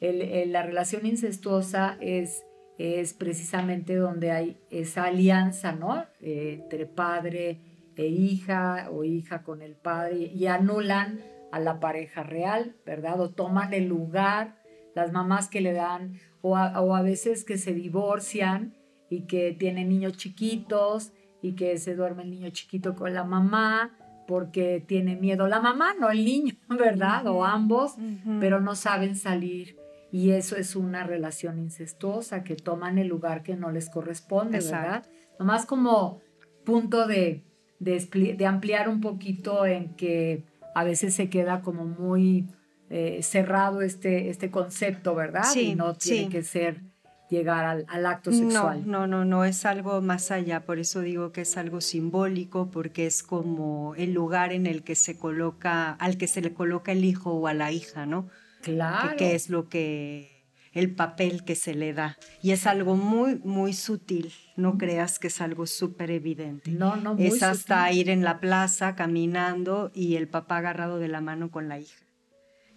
la 0.00 0.62
relación 0.62 1.04
incestuosa 1.04 1.98
es 2.00 2.44
es 2.78 3.14
precisamente 3.14 3.94
donde 3.94 4.32
hay 4.32 4.60
esa 4.70 5.04
alianza, 5.04 5.72
¿no? 5.72 6.04
Eh, 6.20 6.60
entre 6.62 6.86
padre 6.86 7.60
e 7.96 8.06
hija 8.06 8.88
o 8.90 9.04
hija 9.04 9.42
con 9.42 9.62
el 9.62 9.76
padre 9.76 10.16
y 10.34 10.46
anulan 10.46 11.20
a 11.52 11.60
la 11.60 11.78
pareja 11.78 12.24
real, 12.24 12.74
¿verdad? 12.84 13.20
O 13.20 13.30
toman 13.30 13.74
el 13.74 13.86
lugar, 13.86 14.60
las 14.94 15.12
mamás 15.12 15.48
que 15.48 15.60
le 15.60 15.72
dan, 15.72 16.18
o 16.42 16.56
a, 16.56 17.02
veces 17.02 17.44
que 17.44 17.58
se 17.58 17.72
divorcian 17.72 18.74
y 19.08 19.26
que 19.26 19.52
tienen 19.52 19.88
niños 19.88 20.16
chiquitos 20.16 21.12
y 21.40 21.54
que 21.54 21.78
se 21.78 21.94
duerme 21.94 22.24
el 22.24 22.30
niño 22.30 22.50
chiquito 22.50 22.94
con 22.94 23.14
la 23.14 23.24
mamá 23.24 23.96
porque 24.26 24.82
tiene 24.86 25.16
miedo 25.16 25.46
la 25.46 25.60
mamá, 25.60 25.94
no 25.98 26.10
el 26.10 26.24
niño, 26.24 26.54
¿verdad? 26.68 27.26
O 27.26 27.44
ambos, 27.44 27.96
pero 28.40 28.60
no 28.60 28.74
saben 28.74 29.16
salir 29.16 29.76
y 30.14 30.30
eso 30.30 30.54
es 30.54 30.76
una 30.76 31.02
relación 31.02 31.58
incestuosa 31.58 32.44
que 32.44 32.54
toman 32.54 32.98
el 32.98 33.08
lugar 33.08 33.42
que 33.42 33.56
no 33.56 33.72
les 33.72 33.90
corresponde, 33.90 34.60
¿verdad? 34.60 35.04
Nomás 35.40 35.66
como 35.66 36.20
punto 36.64 37.08
de, 37.08 37.42
de, 37.80 38.46
ampliar 38.46 38.88
un 38.88 39.00
poquito 39.00 39.66
en 39.66 39.96
que 39.96 40.44
a 40.72 40.84
veces 40.84 41.14
se 41.14 41.28
queda 41.28 41.62
como 41.62 41.84
muy 41.84 42.46
eh, 42.90 43.24
cerrado 43.24 43.82
este, 43.82 44.28
este 44.28 44.52
concepto, 44.52 45.16
¿verdad? 45.16 45.46
Sí, 45.52 45.70
y 45.70 45.74
no 45.74 45.94
tiene 45.94 46.28
que 46.28 46.44
ser 46.44 46.80
llegar 47.28 47.64
al, 47.64 47.84
al, 47.88 48.06
acto 48.06 48.32
sexual. 48.32 48.82
No, 48.86 49.06
no, 49.06 49.06
no, 49.06 49.24
no, 49.24 49.44
es 49.44 49.64
algo 49.64 50.00
más 50.00 50.30
allá, 50.30 50.64
por 50.64 50.78
eso 50.78 51.00
digo 51.00 51.32
que 51.32 51.42
es 51.42 51.56
algo 51.56 51.80
simbólico, 51.80 52.70
porque 52.70 53.06
es 53.06 53.22
como 53.22 53.94
el 53.96 54.12
lugar 54.12 54.52
en 54.52 54.66
el 54.66 54.82
que 54.82 54.94
se 54.94 55.18
coloca, 55.18 55.92
al 55.92 56.16
que 56.16 56.26
se 56.26 56.40
le 56.40 56.52
coloca 56.52 56.92
el 56.92 57.04
hijo 57.04 57.32
o 57.32 57.46
a 57.46 57.54
la 57.54 57.72
hija, 57.72 58.06
¿no? 58.06 58.28
Claro. 58.62 59.16
Que, 59.16 59.34
es 59.34 59.50
lo 59.50 59.68
que 59.68 60.34
el 60.72 60.94
papel 60.94 61.44
que 61.44 61.54
se 61.54 61.74
le 61.74 61.92
da. 61.92 62.18
Y 62.42 62.50
es 62.50 62.66
algo 62.66 62.96
muy, 62.96 63.36
muy 63.44 63.72
sutil. 63.72 64.32
No 64.56 64.76
creas 64.76 65.18
que 65.18 65.28
es 65.28 65.40
algo 65.40 65.66
súper 65.66 66.10
evidente. 66.10 66.70
No, 66.72 66.96
no, 66.96 67.14
muy 67.14 67.26
Es 67.26 67.42
hasta 67.42 67.90
ir 67.92 68.10
en 68.10 68.24
la 68.24 68.40
plaza 68.40 68.96
caminando 68.96 69.90
y 69.94 70.16
el 70.16 70.28
papá 70.28 70.58
agarrado 70.58 70.98
de 70.98 71.08
la 71.08 71.20
mano 71.20 71.50
con 71.50 71.68
la 71.68 71.78
hija. 71.78 72.04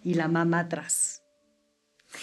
Y 0.02 0.14
la 0.14 0.28
mamá 0.28 0.60
atrás. 0.60 1.22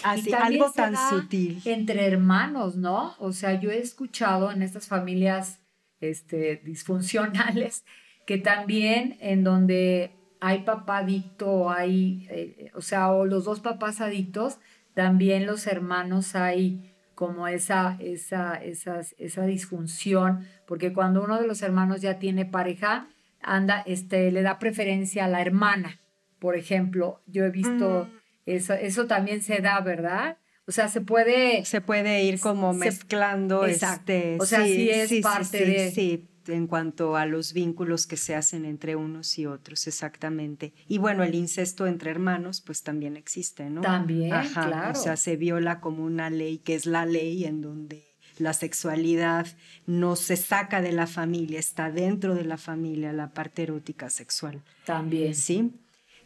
Así, 0.02 0.32
algo 0.32 0.70
tan 0.72 0.96
sutil. 0.96 1.60
Entre 1.64 2.06
hermanos, 2.06 2.76
¿no? 2.76 3.14
O 3.18 3.32
sea, 3.32 3.60
yo 3.60 3.70
he 3.70 3.78
escuchado 3.78 4.50
en 4.50 4.62
estas 4.62 4.88
familias 4.88 5.60
este, 6.00 6.60
disfuncionales 6.64 7.84
que 8.26 8.38
también 8.38 9.16
en 9.20 9.44
donde 9.44 10.10
hay 10.40 10.62
papá 10.62 10.98
adicto, 10.98 11.70
hay, 11.70 12.26
eh, 12.30 12.70
o 12.74 12.82
sea, 12.82 13.12
o 13.12 13.24
los 13.24 13.44
dos 13.44 13.60
papás 13.60 14.00
adictos, 14.00 14.58
también 14.94 15.46
los 15.46 15.66
hermanos 15.66 16.34
hay 16.34 16.92
como 17.14 17.48
esa, 17.48 17.96
esa, 18.00 18.60
esa 18.60 19.46
disfunción, 19.46 20.46
porque 20.66 20.92
cuando 20.92 21.22
uno 21.24 21.40
de 21.40 21.46
los 21.46 21.62
hermanos 21.62 22.02
ya 22.02 22.18
tiene 22.18 22.44
pareja, 22.44 23.08
anda, 23.40 23.82
este, 23.86 24.30
le 24.32 24.42
da 24.42 24.58
preferencia 24.58 25.24
a 25.24 25.28
la 25.28 25.40
hermana, 25.40 26.00
por 26.38 26.56
ejemplo. 26.56 27.22
Yo 27.26 27.44
he 27.44 27.50
visto 27.50 28.08
mm. 28.10 28.15
Eso, 28.46 28.72
eso 28.74 29.06
también 29.06 29.42
se 29.42 29.58
da, 29.58 29.80
¿verdad? 29.80 30.38
O 30.66 30.72
sea, 30.72 30.88
se 30.88 31.00
puede... 31.00 31.64
Se 31.64 31.80
puede 31.80 32.24
ir 32.24 32.40
como 32.40 32.72
mezclando. 32.72 33.66
Este, 33.66 34.36
o 34.40 34.46
sea, 34.46 34.64
sí, 34.64 34.88
es 34.90 35.12
parte 35.22 35.64
de... 35.64 35.90
Sí, 35.90 36.28
en 36.48 36.66
cuanto 36.66 37.16
a 37.16 37.26
los 37.26 37.52
vínculos 37.52 38.06
que 38.06 38.16
se 38.16 38.34
hacen 38.34 38.64
entre 38.64 38.96
unos 38.96 39.38
y 39.38 39.46
otros, 39.46 39.86
exactamente. 39.86 40.72
Y 40.86 40.98
bueno, 40.98 41.24
el 41.24 41.34
incesto 41.34 41.86
entre 41.86 42.10
hermanos, 42.10 42.60
pues 42.60 42.82
también 42.82 43.16
existe, 43.16 43.68
¿no? 43.68 43.80
También, 43.80 44.30
claro. 44.52 44.92
O 44.92 45.02
sea, 45.02 45.16
se 45.16 45.36
viola 45.36 45.80
como 45.80 46.04
una 46.04 46.30
ley 46.30 46.58
que 46.58 46.74
es 46.74 46.86
la 46.86 47.06
ley 47.06 47.44
en 47.44 47.60
donde 47.60 48.04
la 48.38 48.52
sexualidad 48.52 49.46
no 49.86 50.14
se 50.14 50.36
saca 50.36 50.82
de 50.82 50.92
la 50.92 51.06
familia, 51.06 51.58
está 51.58 51.90
dentro 51.90 52.34
de 52.34 52.44
la 52.44 52.58
familia, 52.58 53.12
la 53.12 53.32
parte 53.32 53.62
erótica 53.62 54.10
sexual. 54.10 54.62
También. 54.84 55.34
Sí. 55.34 55.72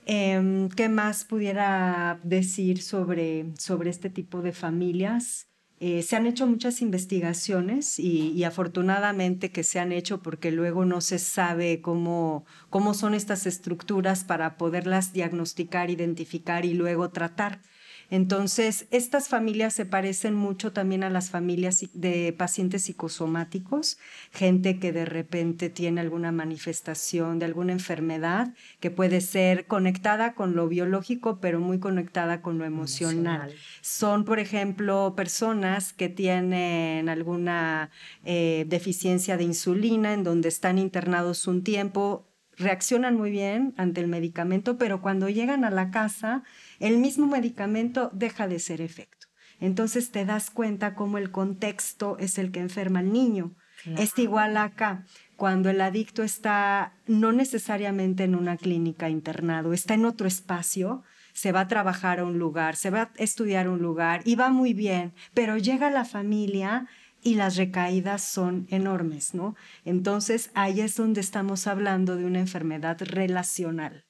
Em, 0.06 0.68
¿Qué 0.70 0.88
más 0.88 1.24
pudiera 1.24 2.20
decir 2.22 2.82
sobre, 2.82 3.52
sobre 3.58 3.90
este 3.90 4.10
tipo 4.10 4.42
de 4.42 4.52
familias? 4.52 5.46
Eh, 5.82 6.02
se 6.02 6.14
han 6.14 6.26
hecho 6.26 6.46
muchas 6.46 6.82
investigaciones 6.82 7.98
y, 7.98 8.44
afortunadamente 8.44 9.50
que 9.50 9.64
se 9.64 9.80
han 9.80 9.92
hecho 9.92 10.22
porque 10.22 10.52
luego 10.52 10.84
no 10.84 11.00
se 11.00 11.18
sabe 11.18 11.80
cómo, 11.80 12.44
cómo 12.68 12.92
son 12.92 13.14
estas 13.14 13.46
estructuras 13.46 14.24
para 14.24 14.58
poderlas 14.58 15.14
diagnosticar, 15.14 15.88
identificar 15.88 16.66
y 16.66 16.74
luego 16.74 17.08
tratar. 17.10 17.62
Entonces, 18.10 18.86
estas 18.90 19.28
familias 19.28 19.72
se 19.74 19.86
parecen 19.86 20.34
mucho 20.34 20.72
también 20.72 21.04
a 21.04 21.10
las 21.10 21.30
familias 21.30 21.84
de 21.94 22.34
pacientes 22.36 22.82
psicosomáticos, 22.82 23.98
gente 24.32 24.78
que 24.80 24.92
de 24.92 25.04
repente 25.04 25.70
tiene 25.70 26.00
alguna 26.00 26.32
manifestación 26.32 27.38
de 27.38 27.46
alguna 27.46 27.72
enfermedad 27.72 28.52
que 28.80 28.90
puede 28.90 29.20
ser 29.20 29.66
conectada 29.66 30.34
con 30.34 30.56
lo 30.56 30.68
biológico, 30.68 31.38
pero 31.40 31.60
muy 31.60 31.78
conectada 31.78 32.42
con 32.42 32.58
lo 32.58 32.64
emocional. 32.64 33.54
Son, 33.80 34.24
por 34.24 34.40
ejemplo, 34.40 35.14
personas 35.16 35.92
que 35.92 36.08
tienen 36.08 37.08
alguna 37.08 37.90
eh, 38.24 38.64
deficiencia 38.68 39.36
de 39.36 39.44
insulina 39.44 40.12
en 40.12 40.24
donde 40.24 40.48
están 40.48 40.78
internados 40.78 41.46
un 41.46 41.62
tiempo, 41.62 42.26
reaccionan 42.60 43.16
muy 43.16 43.30
bien 43.30 43.74
ante 43.76 44.00
el 44.00 44.06
medicamento, 44.06 44.76
pero 44.76 45.00
cuando 45.00 45.28
llegan 45.28 45.64
a 45.64 45.70
la 45.70 45.90
casa, 45.90 46.42
el 46.80 46.98
mismo 46.98 47.26
medicamento 47.26 48.10
deja 48.12 48.48
de 48.48 48.58
ser 48.58 48.80
efecto. 48.80 49.28
Entonces 49.60 50.10
te 50.10 50.24
das 50.24 50.50
cuenta 50.50 50.94
cómo 50.94 51.18
el 51.18 51.30
contexto 51.30 52.16
es 52.18 52.38
el 52.38 52.50
que 52.50 52.60
enferma 52.60 53.00
al 53.00 53.12
niño. 53.12 53.54
Es 53.96 54.18
igual 54.18 54.56
acá, 54.56 55.06
cuando 55.36 55.70
el 55.70 55.80
adicto 55.80 56.22
está 56.22 56.94
no 57.06 57.32
necesariamente 57.32 58.24
en 58.24 58.34
una 58.34 58.58
clínica 58.58 59.08
internado, 59.08 59.72
está 59.72 59.94
en 59.94 60.04
otro 60.04 60.26
espacio, 60.26 61.02
se 61.32 61.52
va 61.52 61.60
a 61.60 61.68
trabajar 61.68 62.20
a 62.20 62.24
un 62.24 62.38
lugar, 62.38 62.76
se 62.76 62.90
va 62.90 63.02
a 63.02 63.10
estudiar 63.16 63.66
a 63.66 63.70
un 63.70 63.80
lugar 63.80 64.20
y 64.24 64.34
va 64.34 64.50
muy 64.50 64.74
bien, 64.74 65.14
pero 65.32 65.56
llega 65.56 65.90
la 65.90 66.04
familia 66.04 66.88
y 67.22 67.34
las 67.34 67.56
recaídas 67.56 68.22
son 68.22 68.66
enormes, 68.70 69.34
¿no? 69.34 69.54
Entonces 69.84 70.50
ahí 70.54 70.80
es 70.80 70.96
donde 70.96 71.20
estamos 71.20 71.66
hablando 71.66 72.16
de 72.16 72.26
una 72.26 72.40
enfermedad 72.40 72.98
relacional, 73.00 74.04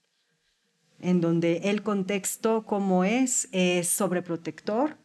en 1.01 1.21
donde 1.21 1.63
el 1.65 1.83
contexto 1.83 2.65
como 2.65 3.05
es 3.05 3.49
es 3.53 3.89
sobreprotector. 3.89 4.97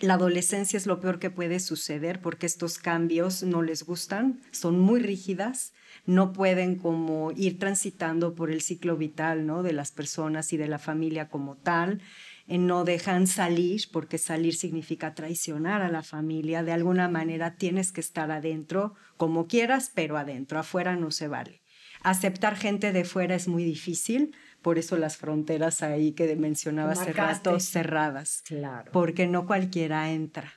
La 0.00 0.14
adolescencia 0.14 0.76
es 0.76 0.86
lo 0.86 1.00
peor 1.00 1.18
que 1.18 1.30
puede 1.30 1.58
suceder 1.58 2.20
porque 2.20 2.46
estos 2.46 2.78
cambios 2.78 3.42
no 3.42 3.62
les 3.62 3.84
gustan, 3.84 4.40
son 4.50 4.78
muy 4.78 5.00
rígidas, 5.00 5.72
no 6.04 6.32
pueden 6.32 6.76
como 6.76 7.32
ir 7.32 7.58
transitando 7.58 8.34
por 8.34 8.50
el 8.50 8.60
ciclo 8.60 8.96
vital, 8.96 9.46
¿no? 9.46 9.62
de 9.62 9.72
las 9.72 9.92
personas 9.92 10.52
y 10.52 10.58
de 10.58 10.68
la 10.68 10.78
familia 10.78 11.28
como 11.28 11.56
tal 11.56 12.00
no 12.46 12.84
dejan 12.84 13.26
salir, 13.26 13.82
porque 13.92 14.18
salir 14.18 14.54
significa 14.54 15.14
traicionar 15.14 15.82
a 15.82 15.90
la 15.90 16.02
familia. 16.02 16.62
De 16.62 16.72
alguna 16.72 17.08
manera 17.08 17.56
tienes 17.56 17.92
que 17.92 18.00
estar 18.00 18.30
adentro, 18.30 18.94
como 19.16 19.48
quieras, 19.48 19.90
pero 19.94 20.16
adentro. 20.16 20.58
Afuera 20.58 20.96
no 20.96 21.10
se 21.10 21.28
vale. 21.28 21.62
Aceptar 22.02 22.56
gente 22.56 22.92
de 22.92 23.04
fuera 23.04 23.34
es 23.34 23.48
muy 23.48 23.64
difícil, 23.64 24.34
por 24.66 24.78
eso 24.80 24.96
las 24.96 25.16
fronteras 25.16 25.80
ahí 25.84 26.10
que 26.10 26.34
mencionaba 26.34 26.90
hace 26.90 27.12
rato 27.12 27.60
cerradas. 27.60 28.42
Claro. 28.44 28.90
Porque 28.90 29.28
no 29.28 29.46
cualquiera 29.46 30.10
entra. 30.10 30.54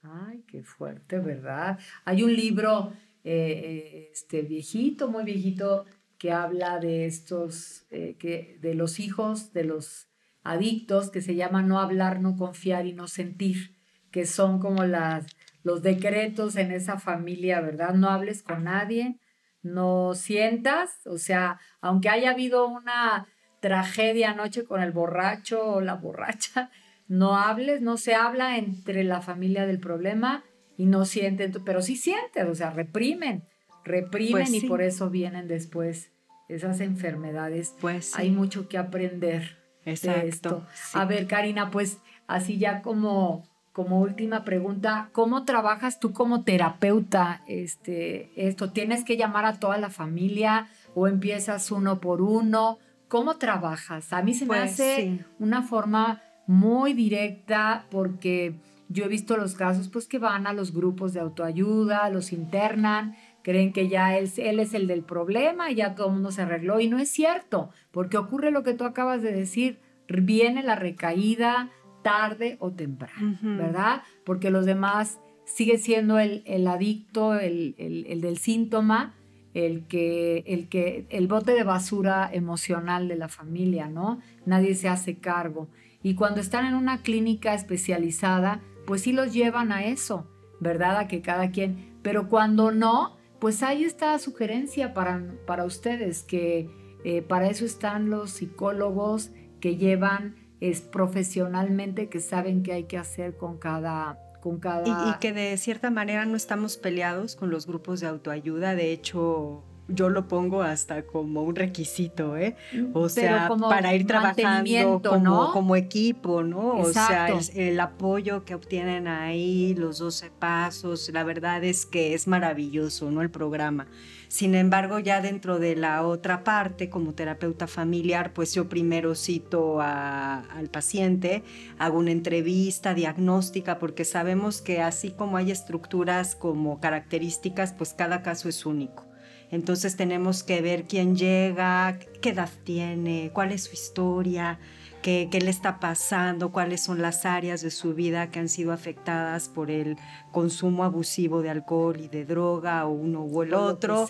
Ay, 0.00 0.42
qué 0.48 0.62
fuerte, 0.62 1.18
¿verdad? 1.18 1.78
Hay 2.06 2.22
un 2.22 2.34
libro 2.34 2.94
eh, 3.24 4.08
este, 4.10 4.40
viejito, 4.40 5.10
muy 5.10 5.24
viejito, 5.24 5.84
que 6.16 6.32
habla 6.32 6.78
de 6.78 7.04
estos, 7.04 7.84
eh, 7.90 8.16
que, 8.18 8.56
de 8.62 8.72
los 8.72 8.98
hijos 8.98 9.52
de 9.52 9.64
los 9.64 10.08
adictos 10.42 11.10
que 11.10 11.20
se 11.20 11.34
llama 11.34 11.60
no 11.60 11.78
hablar, 11.78 12.22
no 12.22 12.38
confiar 12.38 12.86
y 12.86 12.94
no 12.94 13.06
sentir, 13.06 13.76
que 14.10 14.24
son 14.24 14.60
como 14.60 14.84
las, 14.84 15.26
los 15.62 15.82
decretos 15.82 16.56
en 16.56 16.72
esa 16.72 16.98
familia, 16.98 17.60
¿verdad? 17.60 17.92
No 17.92 18.08
hables 18.08 18.42
con 18.42 18.64
nadie, 18.64 19.18
no 19.60 20.14
sientas, 20.14 21.06
o 21.06 21.18
sea, 21.18 21.60
aunque 21.82 22.08
haya 22.08 22.30
habido 22.30 22.66
una 22.66 23.28
tragedia 23.62 24.32
anoche 24.32 24.64
con 24.64 24.82
el 24.82 24.90
borracho 24.90 25.64
o 25.64 25.80
la 25.80 25.94
borracha, 25.94 26.70
no 27.06 27.36
hables, 27.36 27.80
no 27.80 27.96
se 27.96 28.14
habla 28.14 28.58
entre 28.58 29.04
la 29.04 29.22
familia 29.22 29.66
del 29.66 29.78
problema 29.78 30.42
y 30.76 30.86
no 30.86 31.04
sienten, 31.04 31.52
pero 31.64 31.80
sí 31.80 31.94
sienten, 31.94 32.48
o 32.48 32.54
sea, 32.56 32.70
reprimen, 32.70 33.44
reprimen 33.84 34.48
pues 34.48 34.52
y 34.64 34.66
por 34.66 34.82
eso 34.82 35.10
vienen 35.10 35.46
después 35.46 36.10
esas 36.48 36.80
enfermedades. 36.80 37.74
Pues 37.80 38.18
Hay 38.18 38.30
mucho 38.30 38.68
que 38.68 38.78
aprender. 38.78 39.56
Exacto. 39.84 40.66
A 40.92 41.04
ver, 41.04 41.28
Karina, 41.28 41.70
pues 41.70 41.98
así 42.26 42.58
ya 42.58 42.82
como, 42.82 43.48
como 43.72 44.00
última 44.00 44.44
pregunta, 44.44 45.10
¿cómo 45.12 45.44
trabajas 45.44 46.00
tú 46.00 46.12
como 46.12 46.42
terapeuta 46.42 47.42
este, 47.46 48.32
esto? 48.34 48.72
¿Tienes 48.72 49.04
que 49.04 49.16
llamar 49.16 49.44
a 49.44 49.60
toda 49.60 49.78
la 49.78 49.90
familia 49.90 50.68
o 50.96 51.06
empiezas 51.06 51.70
uno 51.70 52.00
por 52.00 52.22
uno? 52.22 52.80
¿Cómo 53.12 53.36
trabajas? 53.36 54.10
A 54.14 54.22
mí 54.22 54.32
se 54.32 54.46
me 54.46 54.56
pues, 54.56 54.72
hace 54.72 55.22
una 55.38 55.60
forma 55.60 56.22
muy 56.46 56.94
directa 56.94 57.84
porque 57.90 58.54
yo 58.88 59.04
he 59.04 59.08
visto 59.08 59.36
los 59.36 59.54
casos 59.54 59.90
pues 59.90 60.06
que 60.06 60.18
van 60.18 60.46
a 60.46 60.54
los 60.54 60.72
grupos 60.72 61.12
de 61.12 61.20
autoayuda, 61.20 62.08
los 62.08 62.32
internan, 62.32 63.14
creen 63.42 63.74
que 63.74 63.90
ya 63.90 64.16
él, 64.16 64.30
él 64.38 64.60
es 64.60 64.72
el 64.72 64.86
del 64.86 65.02
problema 65.04 65.70
y 65.70 65.74
ya 65.74 65.94
todo 65.94 66.06
el 66.06 66.14
mundo 66.14 66.32
se 66.32 66.40
arregló 66.40 66.80
y 66.80 66.88
no 66.88 66.98
es 66.98 67.10
cierto, 67.10 67.68
porque 67.90 68.16
ocurre 68.16 68.50
lo 68.50 68.62
que 68.62 68.72
tú 68.72 68.84
acabas 68.84 69.20
de 69.20 69.32
decir, 69.32 69.78
viene 70.08 70.62
la 70.62 70.76
recaída 70.76 71.68
tarde 72.02 72.56
o 72.60 72.72
temprano, 72.72 73.38
¿verdad? 73.42 74.04
Porque 74.24 74.50
los 74.50 74.64
demás 74.64 75.20
sigue 75.44 75.76
siendo 75.76 76.18
el, 76.18 76.42
el 76.46 76.66
adicto, 76.66 77.38
el, 77.38 77.74
el, 77.76 78.06
el, 78.08 78.22
del 78.22 78.38
síntoma, 78.38 79.14
el 79.54 79.86
que, 79.86 80.44
el 80.46 80.68
que, 80.68 81.06
el 81.10 81.28
bote 81.28 81.52
de 81.52 81.64
basura 81.64 82.28
emocional 82.32 83.08
de 83.08 83.16
la 83.16 83.28
familia, 83.28 83.88
¿no? 83.88 84.20
Nadie 84.46 84.74
se 84.74 84.88
hace 84.88 85.18
cargo. 85.18 85.68
Y 86.02 86.14
cuando 86.14 86.40
están 86.40 86.66
en 86.66 86.74
una 86.74 87.02
clínica 87.02 87.54
especializada, 87.54 88.60
pues 88.86 89.02
sí 89.02 89.12
los 89.12 89.32
llevan 89.32 89.72
a 89.72 89.84
eso, 89.84 90.26
¿verdad? 90.60 90.96
A 90.98 91.08
que 91.08 91.22
cada 91.22 91.50
quien, 91.50 91.94
pero 92.02 92.28
cuando 92.28 92.72
no, 92.72 93.16
pues 93.38 93.62
ahí 93.62 93.84
está 93.84 94.18
sugerencia 94.18 94.94
para, 94.94 95.22
para 95.46 95.64
ustedes, 95.64 96.22
que 96.22 96.68
eh, 97.04 97.22
para 97.22 97.48
eso 97.48 97.64
están 97.64 98.10
los 98.10 98.30
psicólogos 98.30 99.30
que 99.60 99.76
llevan 99.76 100.36
es 100.60 100.80
profesionalmente, 100.80 102.08
que 102.08 102.20
saben 102.20 102.62
qué 102.62 102.72
hay 102.72 102.84
que 102.84 102.96
hacer 102.96 103.36
con 103.36 103.58
cada... 103.58 104.18
Con 104.42 104.58
cada... 104.58 104.82
y 105.08 105.18
que 105.20 105.32
de 105.32 105.56
cierta 105.56 105.90
manera 105.90 106.26
no 106.26 106.36
estamos 106.36 106.76
peleados 106.76 107.36
con 107.36 107.50
los 107.50 107.66
grupos 107.66 108.00
de 108.00 108.08
autoayuda, 108.08 108.74
de 108.74 108.92
hecho 108.92 109.64
yo 109.88 110.08
lo 110.08 110.28
pongo 110.28 110.62
hasta 110.62 111.02
como 111.02 111.42
un 111.42 111.56
requisito, 111.56 112.36
¿eh? 112.36 112.56
O 112.92 113.08
sea, 113.08 113.48
para 113.68 113.94
ir 113.94 114.06
trabajando 114.06 115.02
como, 115.02 115.52
como, 115.52 115.76
equipo, 115.76 116.42
¿no? 116.42 116.76
O 116.78 116.92
sea, 116.92 117.28
el, 117.54 117.80
apoyo 117.80 118.44
que 118.44 118.54
obtienen 118.54 119.08
ahí, 119.08 119.74
los 119.74 119.98
12 119.98 120.30
pasos, 120.30 121.10
la 121.12 121.24
verdad 121.24 121.62
es 121.64 121.84
que 121.84 122.14
es 122.14 122.26
maravilloso, 122.26 123.10
¿no? 123.10 123.22
El 123.22 123.30
programa. 123.30 123.86
Sin 124.32 124.54
embargo, 124.54 124.98
ya 124.98 125.20
dentro 125.20 125.58
de 125.58 125.76
la 125.76 126.06
otra 126.06 126.42
parte, 126.42 126.88
como 126.88 127.12
terapeuta 127.12 127.66
familiar, 127.66 128.32
pues 128.32 128.54
yo 128.54 128.66
primero 128.66 129.14
cito 129.14 129.82
al 129.82 130.70
paciente, 130.70 131.42
hago 131.78 131.98
una 131.98 132.12
entrevista 132.12 132.94
diagnóstica, 132.94 133.78
porque 133.78 134.06
sabemos 134.06 134.62
que 134.62 134.80
así 134.80 135.10
como 135.10 135.36
hay 135.36 135.50
estructuras 135.50 136.34
como 136.34 136.80
características, 136.80 137.74
pues 137.74 137.92
cada 137.92 138.22
caso 138.22 138.48
es 138.48 138.64
único. 138.64 139.04
Entonces 139.50 139.98
tenemos 139.98 140.42
que 140.42 140.62
ver 140.62 140.84
quién 140.84 141.14
llega, 141.14 141.98
qué 142.22 142.30
edad 142.30 142.48
tiene, 142.64 143.32
cuál 143.34 143.52
es 143.52 143.64
su 143.64 143.74
historia, 143.74 144.58
qué, 145.02 145.28
le 145.42 145.50
está 145.50 145.80
pasando, 145.80 146.52
cuáles 146.52 146.82
son 146.82 147.02
las 147.02 147.26
áreas 147.26 147.60
de 147.60 147.70
su 147.70 147.94
vida 147.94 148.30
que 148.30 148.38
han 148.38 148.48
sido 148.48 148.72
afectadas 148.72 149.48
por 149.48 149.70
el 149.70 149.96
consumo 150.30 150.84
abusivo 150.84 151.42
de 151.42 151.50
alcohol 151.50 152.00
y 152.00 152.08
de 152.08 152.24
droga 152.24 152.86
o 152.86 152.92
uno 152.92 153.24
u 153.24 153.42
el 153.42 153.54
otro. 153.54 154.08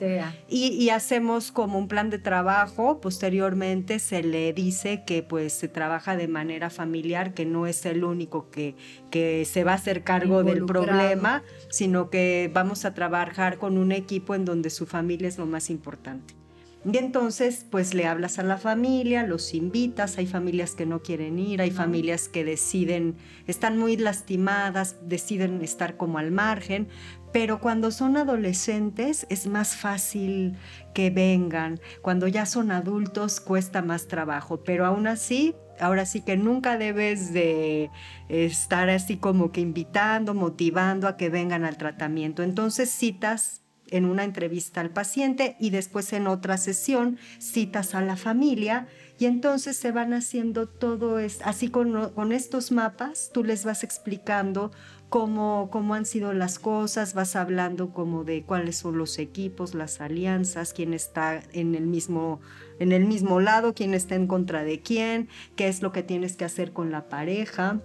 Y, 0.49 0.91
hacemos 0.91 1.53
como 1.53 1.79
un 1.79 1.89
plan 1.89 2.11
de 2.11 2.19
trabajo. 2.19 3.01
Posteriormente 3.01 3.99
se 3.99 4.23
le 4.23 4.53
dice 4.53 5.05
que 5.07 5.23
pues 5.23 5.55
se 5.55 5.69
trabaja 5.69 6.17
de 6.17 6.29
manera 6.29 6.69
familiar, 6.69 7.33
que 7.33 7.47
no 7.47 7.67
es 7.67 7.87
el 7.87 8.05
único 8.05 8.51
que, 8.51 8.77
que 9.11 9.45
se 9.47 9.65
va 9.65 9.73
a 9.73 9.77
hacer 9.77 10.05
cargo 10.05 10.45
del 10.45 10.67
problema, 10.67 11.43
sino 11.71 12.11
que 12.11 12.51
vamos 12.53 12.85
a 12.85 12.93
trabajar 12.93 13.59
con 13.59 13.79
un 13.79 13.91
equipo 13.93 14.35
en 14.35 14.45
donde 14.45 14.69
su 14.69 14.87
familia 14.87 15.29
es 15.29 15.39
lo 15.39 15.47
más 15.47 15.71
importante. 15.71 16.42
Y 16.85 16.97
entonces, 16.99 17.65
pues 17.71 17.95
le 17.95 18.07
hablas 18.07 18.41
a 18.41 18.43
la 18.43 18.59
familia, 18.59 19.25
los 19.25 19.55
invitas, 19.55 20.19
hay 20.19 20.27
familias 20.27 20.75
que 20.75 20.85
no 20.85 21.01
quieren 21.01 21.39
ir, 21.39 21.63
hay 21.63 21.71
familias 21.71 22.29
que 22.29 22.45
deciden, 22.45 23.15
están 23.47 23.79
muy 23.79 23.97
lastimadas, 23.97 24.97
deciden 25.03 25.63
estar 25.63 25.97
como 25.97 26.19
al 26.19 26.33
margen, 26.33 26.89
pero 27.33 27.61
cuando 27.61 27.93
son 27.93 28.17
adolescentes 28.17 29.27
es 29.31 29.47
más 29.47 29.77
fácil 29.77 30.57
que 30.93 31.11
vengan, 31.11 31.81
cuando 32.03 32.27
ya 32.27 32.47
son 32.47 32.73
adultos 32.73 33.41
cuesta 33.41 33.81
más 33.81 34.09
trabajo, 34.09 34.65
pero 34.65 34.85
aún 34.85 35.07
así 35.07 35.55
ahora 35.81 36.05
sí 36.05 36.21
que 36.21 36.37
nunca 36.37 36.79
debes 36.79 37.33
de 37.33 37.91
estar 38.29 38.91
así 38.91 39.17
como 39.17 39.53
que 39.53 39.61
invitando, 39.61 40.35
motivando 40.35 41.09
a 41.09 41.17
que 41.17 41.29
vengan 41.29 41.65
al 41.65 41.77
tratamiento. 41.77 42.43
Entonces 42.43 42.91
citas 42.91 43.62
en 43.93 44.05
una 44.05 44.25
entrevista 44.25 44.81
al 44.81 44.91
paciente 44.91 45.57
y 45.61 45.71
después 45.71 46.13
en 46.13 46.27
otra 46.27 46.57
sesión 46.57 47.19
citas 47.39 47.95
a 47.95 48.01
la 48.01 48.17
familia 48.17 48.89
y 49.19 49.27
entonces 49.27 49.77
se 49.77 49.93
van 49.93 50.15
haciendo 50.15 50.67
todo 50.69 51.19
es 51.19 51.41
así 51.43 51.69
con, 51.69 52.11
con 52.11 52.33
estos 52.33 52.73
mapas, 52.73 53.31
tú 53.33 53.45
les 53.45 53.65
vas 53.65 53.85
explicando 53.85 54.73
cómo, 55.11 55.69
cómo 55.71 55.95
han 55.95 56.07
sido 56.07 56.33
las 56.33 56.59
cosas, 56.59 57.13
vas 57.13 57.37
hablando 57.37 57.93
como 57.93 58.25
de 58.25 58.45
cuáles 58.45 58.79
son 58.79 58.97
los 58.97 59.19
equipos, 59.19 59.75
las 59.75 60.01
alianzas, 60.01 60.73
quién 60.73 60.95
está 60.95 61.43
en 61.53 61.75
el 61.75 61.87
mismo 61.87 62.41
en 62.79 62.93
el 62.93 63.05
mismo 63.05 63.39
lado, 63.39 63.75
quién 63.75 63.95
está 63.95 64.15
en 64.15 64.27
contra 64.27 64.65
de 64.65 64.81
quién, 64.81 65.29
qué 65.55 65.69
es 65.69 65.83
lo 65.83 65.93
que 65.93 66.03
tienes 66.03 66.37
que 66.37 66.47
hacer 66.47 66.73
con 66.73 66.91
la 66.91 67.09
pareja 67.09 67.81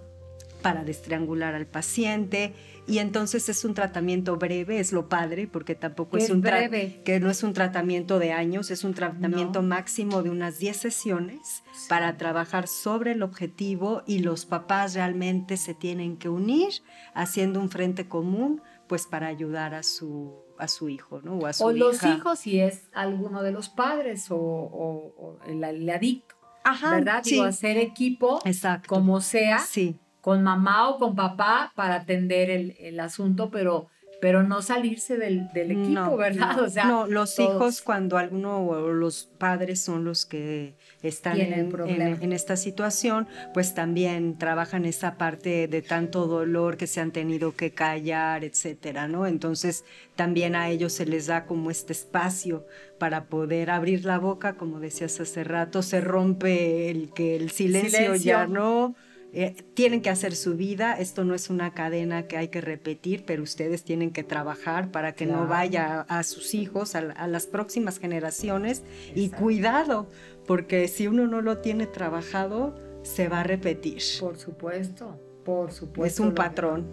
para 0.62 0.84
destriangular 0.84 1.54
al 1.54 1.66
paciente 1.66 2.54
y 2.88 3.00
entonces 3.00 3.50
es 3.50 3.66
un 3.66 3.74
tratamiento 3.74 4.36
breve, 4.36 4.80
es 4.80 4.92
lo 4.92 5.10
padre, 5.10 5.46
porque 5.46 5.74
tampoco 5.74 6.16
es, 6.16 6.30
un 6.30 6.40
breve. 6.40 7.02
que 7.04 7.20
no 7.20 7.28
es 7.30 7.42
un 7.42 7.52
tratamiento 7.52 8.18
de 8.18 8.32
años, 8.32 8.70
es 8.70 8.82
un 8.82 8.94
tratamiento 8.94 9.60
máximo 9.60 10.22
de 10.22 10.30
unas 10.30 10.58
10 10.58 10.74
sesiones 10.74 11.62
para 11.90 12.16
trabajar 12.16 12.66
sobre 12.66 13.12
el 13.12 13.22
objetivo 13.22 14.02
y 14.06 14.20
los 14.20 14.46
papás 14.46 14.94
realmente 14.94 15.58
se 15.58 15.74
tienen 15.74 16.16
que 16.16 16.30
unir 16.30 16.72
haciendo 17.12 17.60
un 17.60 17.68
frente 17.68 18.08
común, 18.08 18.62
pues 18.86 19.06
para 19.06 19.26
ayudar 19.26 19.74
a 19.74 19.82
su 19.82 20.34
a 20.58 20.66
su 20.66 20.88
hijo, 20.88 21.20
¿no? 21.22 21.34
O 21.34 21.46
a 21.46 21.52
su 21.52 21.64
o 21.64 21.72
los 21.72 22.02
hijos 22.04 22.40
si 22.40 22.58
es 22.58 22.88
alguno 22.92 23.42
de 23.42 23.52
los 23.52 23.68
padres 23.68 24.26
o, 24.30 25.38
el, 25.46 25.62
adicto. 25.90 26.34
Ajá, 26.64 26.96
¿verdad? 26.96 27.22
Sí. 27.22 27.38
hacer 27.38 27.76
equipo, 27.76 28.40
Exacto. 28.44 28.88
como 28.88 29.20
sea. 29.20 29.58
Sí 29.58 30.00
con 30.28 30.42
mamá 30.42 30.90
o 30.90 30.98
con 30.98 31.16
papá 31.16 31.72
para 31.74 31.94
atender 31.94 32.50
el, 32.50 32.76
el 32.80 33.00
asunto, 33.00 33.48
pero 33.50 33.88
pero 34.20 34.42
no 34.42 34.60
salirse 34.60 35.16
del, 35.16 35.48
del 35.52 35.70
equipo, 35.70 36.16
¿verdad? 36.18 36.56
No, 36.56 36.64
o 36.64 36.68
sea, 36.68 36.84
no, 36.84 37.06
los 37.06 37.38
hijos 37.38 37.80
cuando 37.80 38.18
alguno 38.18 38.66
o 38.66 38.88
los 38.88 39.30
padres 39.38 39.80
son 39.80 40.04
los 40.04 40.26
que 40.26 40.74
están 41.02 41.40
en, 41.40 41.72
en, 42.20 42.32
esta 42.34 42.56
situación, 42.56 43.26
pues 43.54 43.74
también 43.74 44.36
trabajan 44.36 44.84
esa 44.84 45.16
parte 45.16 45.66
de 45.66 45.80
tanto 45.80 46.26
dolor 46.26 46.76
que 46.76 46.86
se 46.86 47.00
han 47.00 47.12
tenido 47.12 47.54
que 47.54 47.70
callar, 47.70 48.44
etcétera, 48.44 49.08
¿no? 49.08 49.26
Entonces 49.26 49.84
también 50.14 50.56
a 50.56 50.68
ellos 50.68 50.92
se 50.92 51.06
les 51.06 51.28
da 51.28 51.46
como 51.46 51.70
este 51.70 51.94
espacio 51.94 52.66
para 52.98 53.26
poder 53.26 53.70
abrir 53.70 54.04
la 54.04 54.18
boca, 54.18 54.54
como 54.54 54.78
decías 54.78 55.20
hace 55.20 55.42
rato, 55.42 55.80
se 55.80 56.02
rompe 56.02 56.90
el 56.90 57.12
que 57.14 57.36
el 57.36 57.50
silencio. 57.50 58.16
ya 58.16 58.46
no 58.46 58.94
eh, 59.30 59.54
tienen 59.74 60.00
que 60.00 60.08
hacer 60.08 60.34
su 60.34 60.56
vida, 60.56 60.94
esto 60.98 61.22
no 61.22 61.34
es 61.34 61.50
una 61.50 61.74
cadena 61.74 62.26
que 62.26 62.38
hay 62.38 62.48
que 62.48 62.62
repetir, 62.62 63.24
pero 63.26 63.42
ustedes 63.42 63.84
tienen 63.84 64.10
que 64.10 64.24
trabajar 64.24 64.90
para 64.90 65.12
que 65.12 65.26
no 65.26 65.46
vaya 65.46 66.00
a, 66.08 66.22
sus 66.22 66.54
hijos, 66.54 66.94
a, 66.94 67.26
las 67.26 67.46
próximas 67.46 67.98
generaciones. 67.98 68.84
Y 69.14 69.28
cuidado, 69.28 70.08
porque 70.46 70.88
si 70.88 71.08
uno 71.08 71.26
no 71.26 71.42
lo 71.42 71.58
tiene 71.58 71.86
trabajado, 71.86 72.74
se 73.02 73.28
va 73.28 73.40
a 73.40 73.42
repetir. 73.42 74.02
Por 74.18 74.38
supuesto, 74.38 75.20
por 75.44 75.72
supuesto. 75.72 76.22
Es 76.22 76.26
un 76.26 76.34
patrón. 76.34 76.86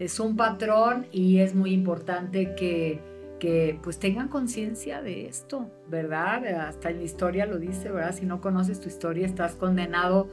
Es 0.00 0.18
un 0.18 0.36
patrón 0.36 1.06
y 1.12 1.38
es 1.38 1.54
muy 1.54 1.72
importante 1.72 2.56
que, 2.56 3.00
que 3.38 3.78
pues 3.80 3.98
tengan 4.00 4.28
conciencia 4.28 5.02
de 5.02 5.28
esto, 5.28 5.70
¿verdad? 5.88 6.44
Hasta 6.46 6.90
en 6.90 6.98
la 6.98 7.04
historia 7.04 7.46
lo 7.46 7.58
dice, 7.58 7.90
¿verdad? 7.90 8.14
Si 8.14 8.26
no 8.26 8.40
conoces 8.40 8.80
tu 8.80 8.88
historia, 8.88 9.24
estás 9.24 9.54
condenado 9.54 10.28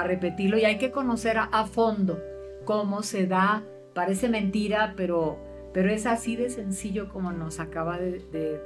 a 0.00 0.04
repetirlo 0.04 0.58
y 0.58 0.64
hay 0.64 0.78
que 0.78 0.90
conocer 0.90 1.38
a, 1.38 1.66
fondo 1.66 2.18
cómo 2.64 3.02
se 3.02 3.26
da. 3.26 3.64
Parece 3.94 4.28
mentira, 4.28 4.94
pero, 4.96 5.38
pero 5.72 5.90
es 5.90 6.06
así 6.06 6.36
de 6.36 6.50
sencillo 6.50 7.08
como 7.08 7.32
nos 7.32 7.60
acaba 7.60 7.98
de, 7.98 8.60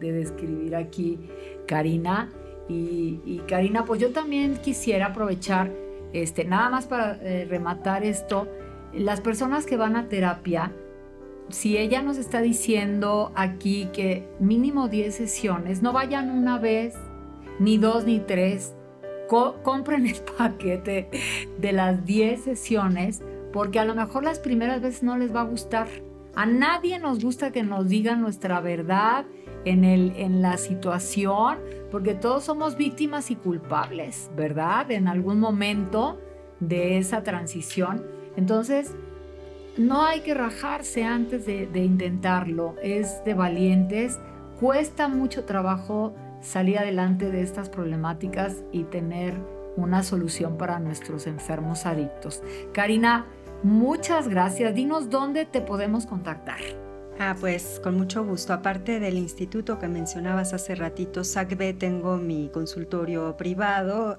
describir 0.00 0.76
aquí 0.76 1.18
Karina. 1.66 2.30
Y, 2.68 3.42
Karina, 3.48 3.84
pues 3.84 4.00
yo 4.00 4.12
también 4.12 4.56
quisiera 4.56 5.06
aprovechar, 5.06 5.70
este, 6.12 6.44
nada 6.44 6.70
más 6.70 6.86
para 6.86 7.18
eh, 7.22 7.46
rematar 7.48 8.04
esto, 8.04 8.48
las 8.94 9.20
personas 9.20 9.66
que 9.66 9.76
van 9.76 9.96
a 9.96 10.08
terapia, 10.08 10.72
si 11.48 11.76
ella 11.76 12.02
nos 12.02 12.16
está 12.16 12.40
diciendo 12.40 13.32
aquí 13.34 13.88
que 13.92 14.26
mínimo 14.40 14.88
10 14.88 15.14
sesiones, 15.14 15.82
no 15.82 15.92
vayan 15.92 16.30
una 16.30 16.58
vez, 16.58 16.94
ni 17.58 17.76
dos, 17.78 18.04
ni 18.04 18.20
tres, 18.20 18.74
compren 19.62 20.06
el 20.06 20.16
paquete 20.38 21.08
de 21.58 21.72
las 21.72 22.04
10 22.04 22.42
sesiones 22.44 23.22
porque 23.52 23.78
a 23.78 23.84
lo 23.84 23.94
mejor 23.94 24.24
las 24.24 24.38
primeras 24.38 24.80
veces 24.80 25.02
no 25.02 25.16
les 25.16 25.34
va 25.34 25.42
a 25.42 25.44
gustar. 25.44 25.88
A 26.34 26.46
nadie 26.46 26.98
nos 26.98 27.22
gusta 27.22 27.52
que 27.52 27.62
nos 27.62 27.88
digan 27.88 28.22
nuestra 28.22 28.60
verdad 28.60 29.26
en, 29.66 29.84
el, 29.84 30.14
en 30.16 30.40
la 30.40 30.56
situación, 30.56 31.58
porque 31.90 32.14
todos 32.14 32.44
somos 32.44 32.76
víctimas 32.76 33.30
y 33.30 33.36
culpables, 33.36 34.30
¿verdad? 34.34 34.90
En 34.90 35.08
algún 35.08 35.38
momento 35.38 36.18
de 36.60 36.96
esa 36.96 37.22
transición. 37.22 38.06
Entonces, 38.36 38.94
no 39.76 40.06
hay 40.06 40.20
que 40.20 40.32
rajarse 40.32 41.04
antes 41.04 41.44
de 41.44 41.84
intentarlo, 41.84 42.76
es 42.82 43.22
de 43.24 43.34
valientes, 43.34 44.18
cuesta 44.58 45.08
mucho 45.08 45.44
trabajo 45.44 46.14
salir 46.42 46.78
adelante 46.78 47.30
de 47.30 47.42
estas 47.42 47.70
problemáticas 47.70 48.62
y 48.72 48.84
tener 48.84 49.34
una 49.76 50.02
solución 50.02 50.58
para 50.58 50.78
nuestros 50.78 51.26
enfermos 51.26 51.86
adictos. 51.86 52.42
Karina, 52.74 53.24
muchas 53.62 54.28
gracias. 54.28 54.74
Dinos 54.74 55.08
dónde 55.08 55.46
te 55.46 55.62
podemos 55.62 56.04
contactar. 56.04 56.60
Ah, 57.18 57.36
pues 57.38 57.78
con 57.82 57.94
mucho 57.96 58.24
gusto. 58.24 58.54
Aparte 58.54 58.98
del 58.98 59.18
instituto 59.18 59.78
que 59.78 59.86
mencionabas 59.86 60.54
hace 60.54 60.74
ratito, 60.74 61.24
SACB, 61.24 61.76
tengo 61.78 62.16
mi 62.16 62.48
consultorio 62.48 63.36
privado 63.36 64.18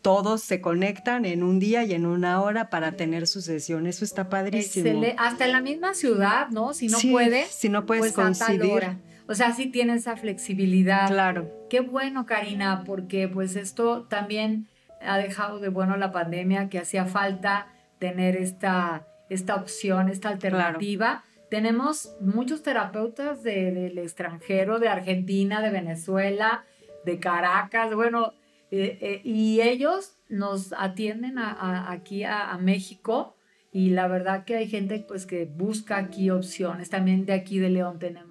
todos 0.02 0.42
se 0.42 0.62
conectan 0.62 1.26
en 1.26 1.44
un 1.44 1.60
día 1.60 1.84
y 1.84 1.94
en 1.94 2.06
una 2.08 2.42
hora 2.42 2.70
para 2.70 2.94
tener 2.94 3.28
su 3.28 3.42
sesión. 3.42 3.86
Eso 3.86 4.04
está 4.04 4.30
padrísimo. 4.30 5.04
Hasta 5.18 5.46
en 5.46 5.52
la 5.52 5.62
misma 5.62 5.94
ciudad, 5.94 6.50
¿no? 6.50 6.74
Si 6.74 6.88
no 6.88 6.98
puedes. 7.12 7.50
Si 7.50 7.70
no 7.70 7.86
puedes 7.86 8.14
pues 8.14 8.14
coincidir. 8.14 8.98
O 9.28 9.36
sea, 9.36 9.54
sí 9.54 9.68
tiene 9.68 9.94
esa 9.94 10.18
flexibilidad. 10.18 11.08
Claro. 11.08 11.50
Qué 11.70 11.80
bueno, 11.80 12.26
Karina, 12.26 12.84
porque 12.86 13.28
pues 13.28 13.56
esto 13.56 14.04
también 14.04 14.68
ha 15.02 15.18
dejado 15.18 15.60
de 15.60 15.70
bueno 15.70 15.98
la 15.98 16.12
pandemia, 16.12 16.70
que 16.70 16.80
hacía 16.80 17.06
falta 17.06 17.68
tener 18.00 18.36
esta, 18.36 19.08
esta 19.30 19.56
opción, 19.56 20.10
esta 20.10 20.30
alternativa. 20.30 21.24
Tenemos 21.50 22.16
muchos 22.22 22.64
terapeutas 22.64 23.44
del 23.44 23.98
extranjero, 23.98 24.80
de 24.80 24.90
Argentina, 24.90 25.62
de 25.62 25.70
Venezuela, 25.70 26.64
de 27.06 27.20
Caracas, 27.20 27.94
bueno, 27.94 28.34
eh, 28.72 28.98
eh, 29.02 29.22
y 29.26 29.60
ellos 29.62 30.18
nos 30.30 30.74
atienden 30.74 31.38
aquí 31.38 32.24
a, 32.24 32.52
a, 32.52 32.58
México 32.58 33.36
y 33.74 33.90
la 33.90 34.08
verdad 34.08 34.46
que 34.46 34.56
hay 34.56 34.70
gente 34.70 35.04
pues 35.06 35.26
que 35.26 35.44
busca 35.46 35.98
aquí 35.98 36.30
opciones. 36.30 36.90
También 36.90 37.26
de 37.26 37.34
aquí 37.34 37.60
de 37.60 37.70
León 37.70 38.00
tenemos 38.00 38.31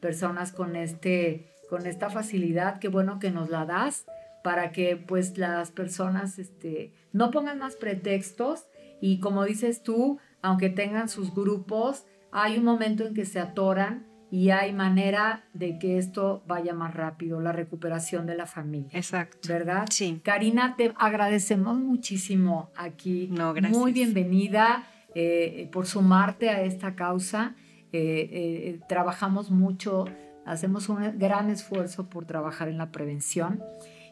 personas 0.00 0.52
con, 0.52 0.76
este, 0.76 1.46
con 1.68 1.86
esta 1.86 2.10
facilidad, 2.10 2.78
qué 2.78 2.88
bueno 2.88 3.18
que 3.18 3.30
nos 3.30 3.50
la 3.50 3.66
das 3.66 4.06
para 4.42 4.72
que 4.72 4.96
pues 4.96 5.36
las 5.38 5.70
personas 5.70 6.38
este, 6.38 6.92
no 7.12 7.30
pongan 7.30 7.58
más 7.58 7.76
pretextos 7.76 8.66
y 9.00 9.20
como 9.20 9.44
dices 9.44 9.82
tú, 9.82 10.18
aunque 10.42 10.70
tengan 10.70 11.08
sus 11.08 11.34
grupos, 11.34 12.06
hay 12.32 12.58
un 12.58 12.64
momento 12.64 13.06
en 13.06 13.14
que 13.14 13.24
se 13.24 13.40
atoran 13.40 14.06
y 14.30 14.50
hay 14.50 14.72
manera 14.72 15.44
de 15.54 15.78
que 15.78 15.98
esto 15.98 16.42
vaya 16.46 16.72
más 16.72 16.94
rápido, 16.94 17.40
la 17.40 17.52
recuperación 17.52 18.26
de 18.26 18.36
la 18.36 18.46
familia. 18.46 18.90
Exacto. 18.92 19.48
¿Verdad? 19.48 19.86
Sí. 19.90 20.20
Karina, 20.22 20.76
te 20.76 20.92
agradecemos 20.96 21.78
muchísimo 21.78 22.70
aquí. 22.76 23.28
No, 23.32 23.52
gracias. 23.52 23.76
Muy 23.76 23.92
bienvenida 23.92 24.84
eh, 25.14 25.68
por 25.72 25.86
sumarte 25.86 26.50
a 26.50 26.62
esta 26.62 26.94
causa. 26.94 27.56
Eh, 27.92 28.28
eh, 28.32 28.80
trabajamos 28.88 29.50
mucho, 29.50 30.04
hacemos 30.46 30.88
un 30.88 31.18
gran 31.18 31.50
esfuerzo 31.50 32.08
por 32.08 32.24
trabajar 32.24 32.68
en 32.68 32.78
la 32.78 32.92
prevención 32.92 33.62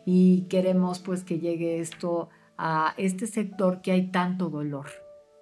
y 0.05 0.43
queremos 0.49 0.99
pues 0.99 1.25
que 1.25 1.39
llegue 1.39 1.81
esto 1.81 2.29
a 2.57 2.95
este 2.97 3.27
sector 3.27 3.81
que 3.81 3.93
hay 3.93 4.11
tanto 4.11 4.51
dolor, 4.51 4.87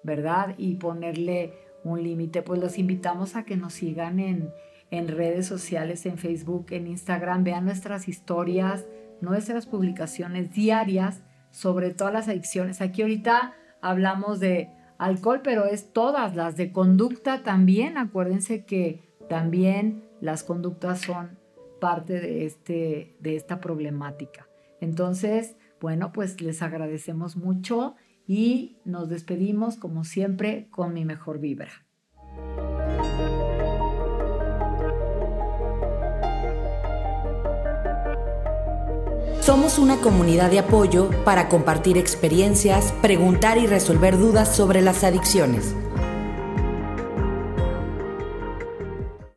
¿verdad? 0.03 0.53
Y 0.57 0.75
ponerle 0.75 1.53
un 1.83 2.03
límite. 2.03 2.41
Pues 2.43 2.59
los 2.61 2.77
invitamos 2.77 3.35
a 3.35 3.43
que 3.43 3.57
nos 3.57 3.73
sigan 3.73 4.19
en, 4.19 4.51
en 4.91 5.07
redes 5.07 5.47
sociales, 5.47 6.05
en 6.05 6.17
Facebook, 6.17 6.67
en 6.69 6.87
Instagram, 6.87 7.43
vean 7.43 7.65
nuestras 7.65 8.07
historias, 8.07 8.85
nuestras 9.21 9.65
publicaciones 9.65 10.53
diarias 10.53 11.21
sobre 11.49 11.91
todas 11.91 12.13
las 12.13 12.27
adicciones. 12.27 12.81
Aquí 12.81 13.01
ahorita 13.01 13.53
hablamos 13.81 14.39
de 14.39 14.69
alcohol, 14.97 15.41
pero 15.43 15.65
es 15.65 15.91
todas 15.93 16.35
las 16.35 16.55
de 16.57 16.71
conducta 16.71 17.43
también. 17.43 17.97
Acuérdense 17.97 18.65
que 18.65 19.01
también 19.29 20.03
las 20.21 20.43
conductas 20.43 21.01
son 21.01 21.37
parte 21.79 22.19
de, 22.19 22.45
este, 22.45 23.15
de 23.19 23.35
esta 23.35 23.59
problemática. 23.59 24.47
Entonces, 24.81 25.55
bueno, 25.79 26.11
pues 26.11 26.41
les 26.41 26.61
agradecemos 26.61 27.35
mucho 27.35 27.95
y 28.27 28.77
nos 28.83 29.09
despedimos 29.09 29.77
como 29.77 30.03
siempre 30.03 30.67
con 30.69 30.93
mi 30.93 31.05
mejor 31.05 31.39
vibra. 31.39 31.86
Somos 39.47 39.79
una 39.79 39.95
comunidad 40.01 40.51
de 40.51 40.59
apoyo 40.59 41.09
para 41.23 41.47
compartir 41.47 41.97
experiencias, 41.97 42.91
preguntar 43.01 43.57
y 43.57 43.65
resolver 43.65 44.17
dudas 44.17 44.53
sobre 44.53 44.81
las 44.81 45.05
adicciones. 45.05 45.73